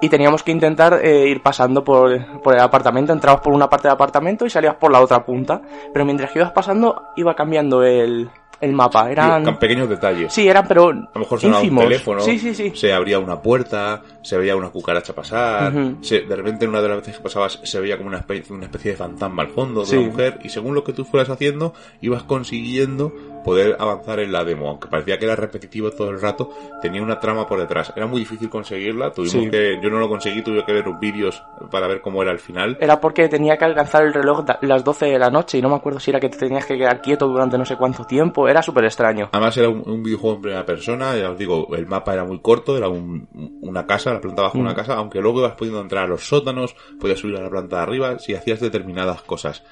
[0.00, 3.12] y teníamos que intentar eh, ir pasando por, por el apartamento.
[3.12, 5.60] Entrabas por una parte del apartamento y salías por la otra punta.
[5.92, 8.30] Pero mientras que ibas pasando, iba cambiando el,
[8.60, 9.10] el mapa.
[9.10, 10.32] Eran pequeños detalles.
[10.32, 12.72] Sí, eran pero A lo mejor sonaba un teléfono, Sí, sí, sí.
[12.74, 16.88] se abría una puerta, se veía una cucaracha pasar, se- de repente en una de
[16.88, 19.80] las veces que pasabas se veía como una especie, una especie de fantasma al fondo
[19.80, 19.96] de Sí.
[19.96, 23.12] una mujer y según lo que tú fueras haciendo ibas consiguiendo
[23.44, 26.50] poder avanzar en la demo, aunque parecía que era repetitivo todo el rato,
[26.82, 27.92] tenía una trama por detrás.
[27.96, 29.50] Era muy difícil conseguirla, tuvimos Sí.
[29.50, 32.76] que, yo no lo conseguí, tuve que ver vídeos para ver cómo era el final.
[32.80, 35.76] Era porque tenía que alcanzar el reloj las 12 de la noche y no me
[35.76, 38.47] acuerdo si era que te tenías que quedar quieto durante no sé cuánto tiempo.
[38.48, 39.28] Era súper extraño.
[39.32, 42.38] Además era un, un videojuego en primera persona, ya os digo, el mapa era muy
[42.40, 43.28] corto, era un-
[43.62, 44.60] una casa, la planta bajo Mm.
[44.62, 47.76] una casa, aunque luego ibas pudiendo entrar a los sótanos, podías subir a la planta
[47.76, 49.62] de arriba si hacías determinadas cosas.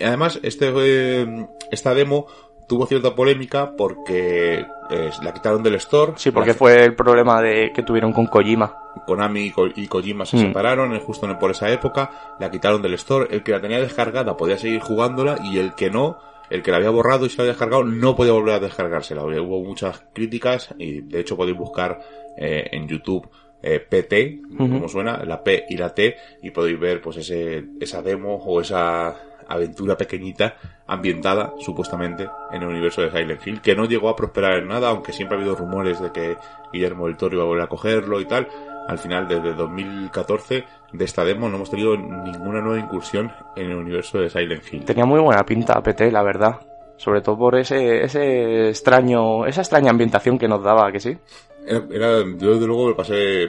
[0.00, 2.26] Además, este, eh, esta demo
[2.68, 6.12] tuvo cierta polémica porque eh, la quitaron del store.
[6.16, 8.74] Sí, porque La- fue el problema de que tuvieron con Kojima.
[9.06, 10.40] Konami y, Ko- y Kojima se Mm.
[10.40, 14.36] separaron eh, justo por esa época, la quitaron del store, el que la tenía descargada
[14.36, 16.18] podía seguir jugándola y el que no,
[16.50, 19.24] el que la había borrado y se la había descargado no podía volver a descargársela.
[19.24, 22.00] Hubo muchas críticas y de hecho podéis buscar
[22.36, 23.28] eh, en YouTube
[23.62, 28.02] eh, PT, como suena, la P y la T y podéis ver pues ese, esa
[28.02, 29.14] demo o esa
[29.46, 34.58] aventura pequeñita ambientada supuestamente en el universo de Silent Hill que no llegó a prosperar
[34.58, 36.36] en nada aunque siempre ha habido rumores de que
[36.72, 38.48] Guillermo del Toro iba a volver a cogerlo y tal
[38.88, 43.76] al final desde 2014 de esta demo no hemos tenido ninguna nueva incursión en el
[43.76, 46.56] universo de Silent Hill Tenía muy buena pinta PT, la verdad.
[46.96, 51.16] Sobre todo por ese, ese extraño, esa extraña ambientación que nos daba, que sí.
[51.66, 53.48] era, era- yo desde luego me pasé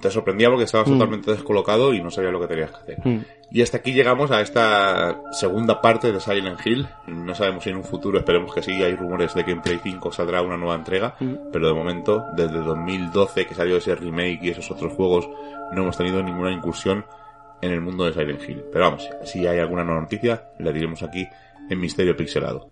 [0.00, 0.92] te sorprendía porque estabas Mm.
[0.92, 3.18] totalmente descolocado y no sabías lo que tenías que hacer Mm.
[3.54, 6.88] Y hasta aquí llegamos a esta segunda parte de Silent Hill.
[7.06, 9.78] No sabemos si en un futuro, esperemos que sí, hay rumores de que en Play
[9.82, 11.34] 5 saldrá una nueva entrega, Mm.
[11.52, 15.28] pero de momento, desde 2012 que salió ese remake y esos otros juegos,
[15.72, 17.04] no hemos tenido ninguna incursión
[17.60, 18.64] en el mundo de Silent Hill.
[18.72, 21.28] Pero vamos, si hay alguna nueva noticia, la diremos aquí
[21.68, 22.71] en Misterio Pixelado.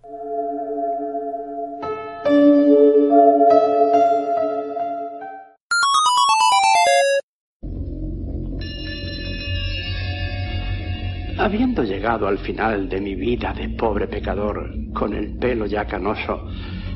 [11.51, 16.47] Habiendo llegado al final de mi vida de pobre pecador, con el pelo ya canoso,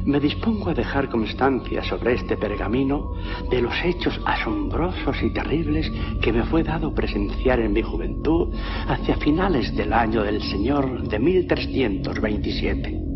[0.07, 3.15] me dispongo a dejar constancia sobre este pergamino
[3.51, 5.91] de los hechos asombrosos y terribles
[6.23, 8.55] que me fue dado presenciar en mi juventud
[8.87, 13.14] hacia finales del año del Señor de 1327.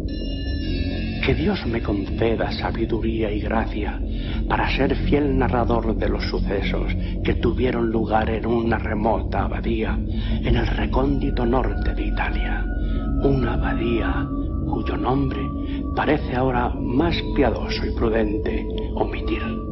[1.29, 4.01] Que Dios me conceda sabiduría y gracia
[4.49, 6.91] para ser fiel narrador de los sucesos
[7.23, 9.99] que tuvieron lugar en una remota abadía
[10.43, 12.65] en el recóndito norte de Italia.
[13.23, 14.27] Una abadía
[14.71, 15.43] cuyo nombre
[15.95, 19.68] parece ahora más piadoso y prudente omitir.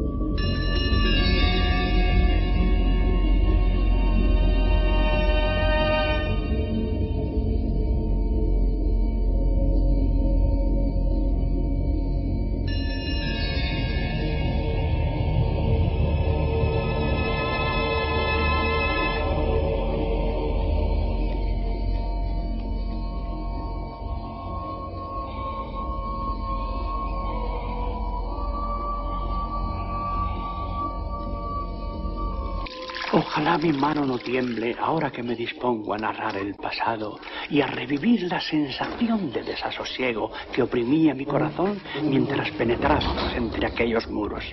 [33.61, 38.23] Mi mano no tiemble ahora que me dispongo a narrar el pasado y a revivir
[38.23, 44.43] la sensación de desasosiego que oprimía mi corazón mientras penetrábamos entre aquellos muros.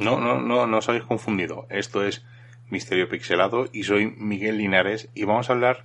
[0.00, 1.66] No, no, no, no os habéis confundido.
[1.70, 2.22] Esto es
[2.68, 5.84] Misterio Pixelado y soy Miguel Linares y vamos a hablar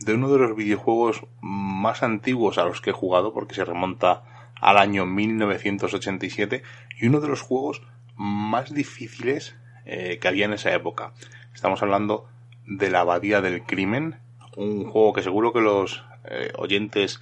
[0.00, 4.22] de uno de los videojuegos más antiguos a los que he jugado porque se remonta
[4.60, 6.62] al año 1987
[6.98, 7.82] y uno de los juegos
[8.16, 11.12] más difíciles eh, que había en esa época.
[11.54, 12.28] Estamos hablando
[12.66, 14.20] de la Abadía del Crimen,
[14.56, 17.20] un juego que seguro que los eh, oyentes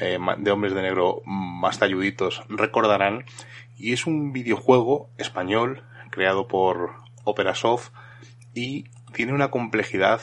[0.00, 3.24] eh, de Hombres de Negro más talluditos recordarán
[3.76, 7.90] y es un videojuego español creado por Operasoft
[8.54, 10.20] y tiene una complejidad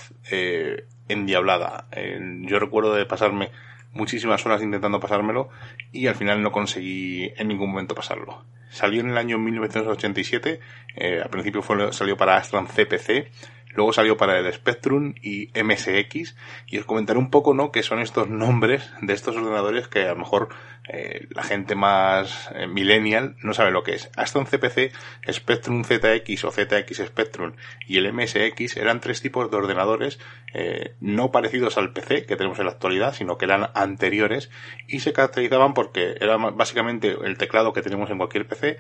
[1.08, 1.88] endiablada.
[1.92, 3.52] Eh, yo recuerdo de pasarme
[3.94, 5.50] muchísimas horas intentando pasármelo
[5.92, 8.46] y al final no conseguí en ningún momento pasarlo.
[8.70, 10.60] Salió en el año 1987,
[10.96, 13.32] eh, al principio salió para Astran CPC,
[13.74, 16.36] luego salió para el Spectrum y MSX
[16.68, 17.72] y os comentaré un poco, ¿no?
[17.72, 20.50] Que son estos nombres de estos ordenadores que a lo mejor
[20.90, 24.10] eh, la gente más eh, millennial no sabe lo que es.
[24.16, 24.92] Hasta un CPC,
[25.30, 27.54] Spectrum ZX o ZX Spectrum
[27.86, 30.20] y el MSX eran tres tipos de ordenadores
[30.54, 34.50] eh, no parecidos al PC que tenemos en la actualidad, sino que eran anteriores
[34.88, 38.78] y se caracterizaban porque era básicamente el teclado que tenemos en cualquier PC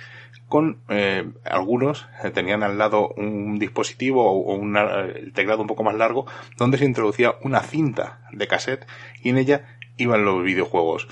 [0.48, 0.82] con
[1.44, 4.78] algunos tenían al lado un dispositivo o un
[5.34, 6.26] teclado un poco más largo
[6.58, 8.88] donde se introducía una cinta de cassette
[9.22, 11.08] y en ella iban los videojuegos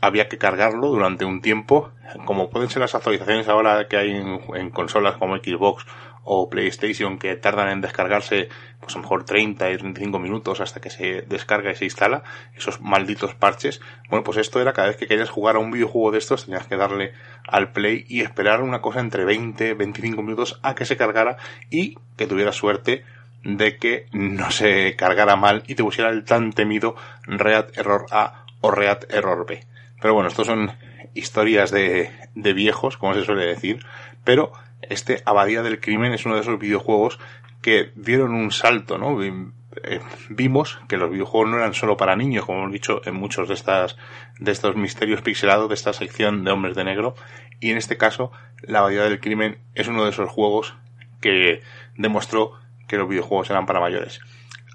[0.00, 1.90] había que cargarlo durante un tiempo,
[2.24, 5.86] como pueden ser las actualizaciones ahora que hay en, consolas como Xbox
[6.28, 8.48] o PlayStation que tardan en descargarse
[8.80, 12.24] pues a lo mejor 30 y 35 minutos hasta que se descarga y se instala
[12.56, 13.80] esos malditos parches.
[14.10, 16.66] Bueno, pues esto era cada vez que querías jugar a un videojuego de estos tenías
[16.66, 17.12] que darle
[17.46, 21.36] al play y esperar una cosa entre 20 25 minutos a que se cargara
[21.70, 23.04] y que tuvieras suerte
[23.44, 28.44] de que no se cargara mal y te pusiera el tan temido Read Error A
[28.60, 29.64] o Read Error B.
[30.06, 30.70] Pero bueno, estos son
[31.14, 33.84] historias de, de viejos, como se suele decir.
[34.22, 34.52] Pero
[34.82, 37.18] este Abadía del Crimen es uno de esos videojuegos
[37.60, 39.20] que dieron un salto, ¿no?
[39.20, 43.48] Eh, vimos que los videojuegos no eran solo para niños, como hemos dicho en muchos
[43.48, 43.96] de estas,
[44.38, 47.16] de estos misterios pixelados de esta sección de hombres de negro.
[47.58, 48.30] Y en este caso,
[48.62, 50.76] la Abadía del Crimen es uno de esos juegos
[51.20, 51.62] que
[51.96, 52.52] demostró
[52.86, 54.20] que los videojuegos eran para mayores.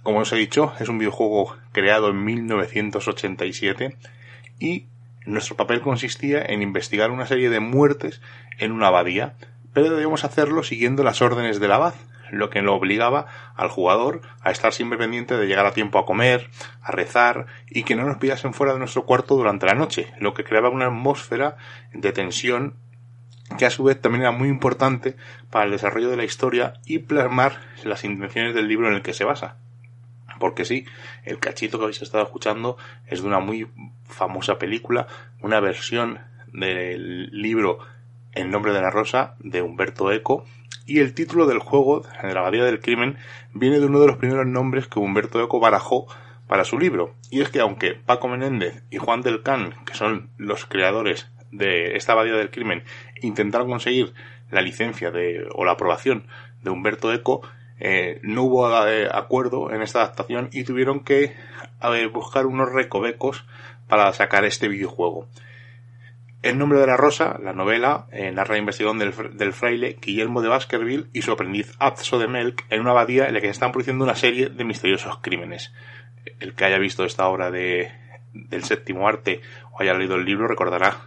[0.03, 3.95] Como os he dicho, es un videojuego creado en 1987
[4.59, 4.87] y
[5.25, 8.21] nuestro papel consistía en investigar una serie de muertes
[8.57, 9.35] en una abadía,
[9.73, 11.93] pero debíamos hacerlo siguiendo las órdenes del abad,
[12.31, 16.05] lo que lo obligaba al jugador a estar siempre pendiente de llegar a tiempo a
[16.05, 16.49] comer,
[16.81, 20.33] a rezar y que no nos pillasen fuera de nuestro cuarto durante la noche, lo
[20.33, 21.57] que creaba una atmósfera
[21.93, 22.75] de tensión
[23.57, 25.17] que a su vez también era muy importante
[25.49, 29.13] para el desarrollo de la historia y plasmar las intenciones del libro en el que
[29.13, 29.57] se basa
[30.41, 30.85] porque sí,
[31.23, 32.75] el cachito que habéis estado escuchando
[33.07, 33.69] es de una muy
[34.03, 35.07] famosa película,
[35.39, 36.19] una versión
[36.51, 37.79] del libro
[38.33, 40.43] El nombre de la rosa de Humberto Eco
[40.85, 43.17] y el título del juego de la abadía del crimen
[43.53, 46.07] viene de uno de los primeros nombres que Humberto Eco barajó
[46.47, 47.15] para su libro.
[47.29, 51.95] Y es que aunque Paco Menéndez y Juan del Can, que son los creadores de
[51.95, 52.83] esta abadía del crimen,
[53.21, 54.13] intentaron conseguir
[54.49, 56.27] la licencia de o la aprobación
[56.61, 57.41] de Humberto Eco,
[57.83, 61.35] eh, no hubo eh, acuerdo en esta adaptación y tuvieron que
[62.13, 63.43] buscar unos recovecos
[63.87, 65.27] para sacar este videojuego.
[66.43, 70.49] El nombre de la rosa, la novela, eh, narra la investigación del, fraile Guillermo de
[70.49, 73.71] Baskerville y su aprendiz Azzo de Melk en una abadía en la que se están
[73.71, 75.73] produciendo una serie de misteriosos crímenes.
[76.39, 77.91] El que haya visto esta obra de,
[78.31, 80.97] del séptimo arte o haya leído el libro recordará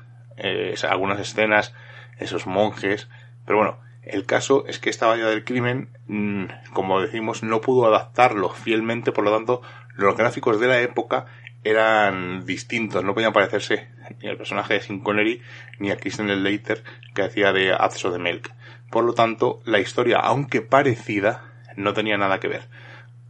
[0.88, 1.72] algunas escenas,
[2.18, 3.08] esos monjes,
[3.46, 7.86] pero bueno, el caso es que esta valla del crimen, mm, como decimos, no pudo
[7.86, 9.62] adaptarlo fielmente, por lo tanto,
[9.96, 11.26] los gráficos de la época
[11.64, 13.88] eran distintos, no podían parecerse
[14.20, 15.40] ni al personaje de Sin Connery
[15.78, 16.84] ni a Kristen Slater
[17.14, 18.52] que hacía de Azzo de Melk.
[18.90, 22.68] Por lo tanto, la historia, aunque parecida, no tenía nada que ver.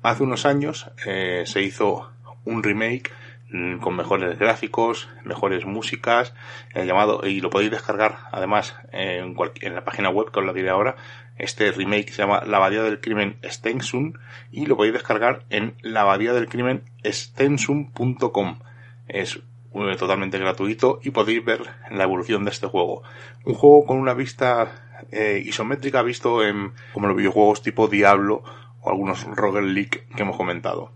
[0.02, 2.10] Hace unos años eh, se hizo
[2.44, 3.10] un remake
[3.80, 6.34] con mejores gráficos, mejores músicas,
[6.74, 9.36] eh, llamado, y lo podéis descargar además en,
[9.74, 10.96] la página web que os la diré ahora,
[11.38, 14.14] este remake se llama La Abadía del Crimen Stensum
[14.50, 18.58] y lo podéis descargar en la Abadía del Crimen Stensum.com.
[19.08, 19.40] Es
[19.98, 23.02] totalmente gratuito y podéis ver la evolución de este juego.
[23.44, 28.42] Un juego con una vista eh, isométrica visto en como los videojuegos tipo Diablo
[28.80, 30.92] o algunos roguelike que hemos comentado.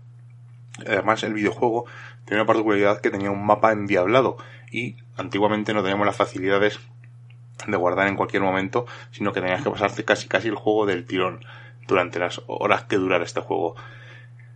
[0.87, 1.85] Además, el videojuego
[2.29, 4.37] tenía una particularidad que tenía un mapa endiablado
[4.71, 6.79] y antiguamente no teníamos las facilidades
[7.65, 11.05] de guardar en cualquier momento, sino que tenías que pasarte casi casi el juego del
[11.05, 11.43] tirón
[11.87, 13.75] durante las horas que durara este juego.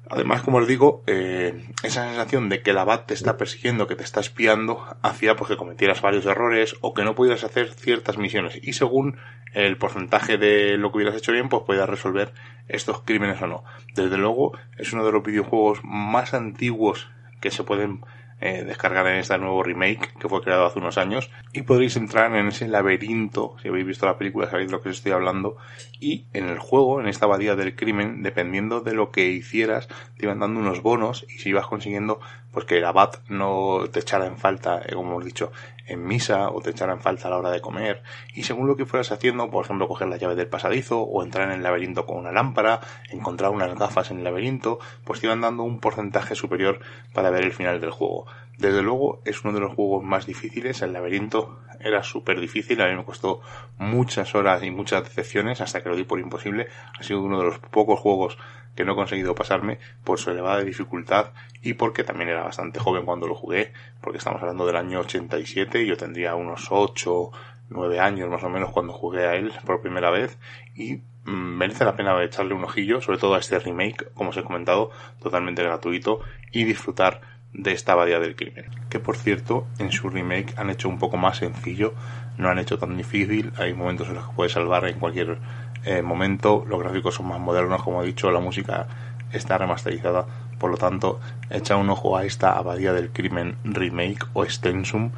[0.08, 3.96] Además, como os digo, eh, esa sensación de que el abad te está persiguiendo, que
[3.96, 8.20] te está espiando, hacía pues que cometieras varios errores o que no pudieras hacer ciertas
[8.20, 8.60] misiones.
[8.62, 9.18] Y según
[9.54, 12.34] el porcentaje de lo que hubieras hecho bien, pues podías resolver
[12.68, 13.64] estos crímenes o no.
[13.96, 17.10] Desde luego, es uno de los videojuegos más antiguos
[17.44, 18.00] que se pueden
[18.40, 21.30] eh, descargar en este nuevo remake que fue creado hace unos años.
[21.52, 24.88] Y podréis entrar en ese laberinto, si habéis visto la película sabéis de lo que
[24.88, 25.58] os estoy hablando,
[26.00, 30.26] y en el juego, en esta abadía del crimen, dependiendo de lo que hicieras, te
[30.26, 32.22] iban dando unos bonos y si ibas consiguiendo
[32.54, 35.52] pues que el abad no te echara en falta, eh, como hemos dicho,
[35.88, 38.04] en misa o te echará en falta a la hora de comer.
[38.34, 41.50] Y según lo que fueras haciendo, por ejemplo, coger la llave del pasadizo o entrar
[41.50, 42.80] en el laberinto con una lámpara,
[43.10, 46.80] encontrar unas gafas en el laberinto, pues te iban dando un porcentaje superior
[47.12, 48.28] para ver el final del juego.
[48.58, 52.88] Desde luego es uno de los juegos más difíciles, el laberinto era súper difícil, a
[52.88, 53.42] mí me costó
[53.78, 57.46] muchas horas y muchas decepciones hasta que lo di por imposible, ha sido uno de
[57.46, 58.38] los pocos juegos
[58.76, 63.06] que no he conseguido pasarme por su elevada dificultad y porque también era bastante joven
[63.06, 67.32] cuando lo jugué, porque estamos hablando del año 87 y yo tendría unos 8,
[67.70, 70.38] 9 años más o menos cuando jugué a él por primera vez
[70.76, 74.38] y mm, merece la pena echarle un ojillo, sobre todo a este remake, como os
[74.38, 76.20] he comentado, totalmente gratuito
[76.52, 77.22] y disfrutar
[77.54, 78.66] de esta abadía del crimen.
[78.90, 81.94] Que por cierto, en su remake han hecho un poco más sencillo,
[82.38, 85.38] no han hecho tan difícil, hay momentos en los que puedes salvar en cualquier
[85.86, 88.88] eh, momento, los gráficos son más modernos, como he dicho, la música
[89.32, 90.26] está remasterizada,
[90.60, 91.20] por lo tanto,
[91.50, 95.12] echa un ojo a esta abadía del crimen remake o extensum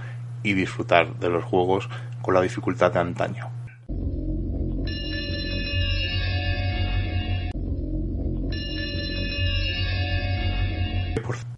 [0.43, 1.89] y disfrutar de los juegos
[2.21, 3.49] con la dificultad de antaño.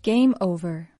[0.03, 0.97] Game over.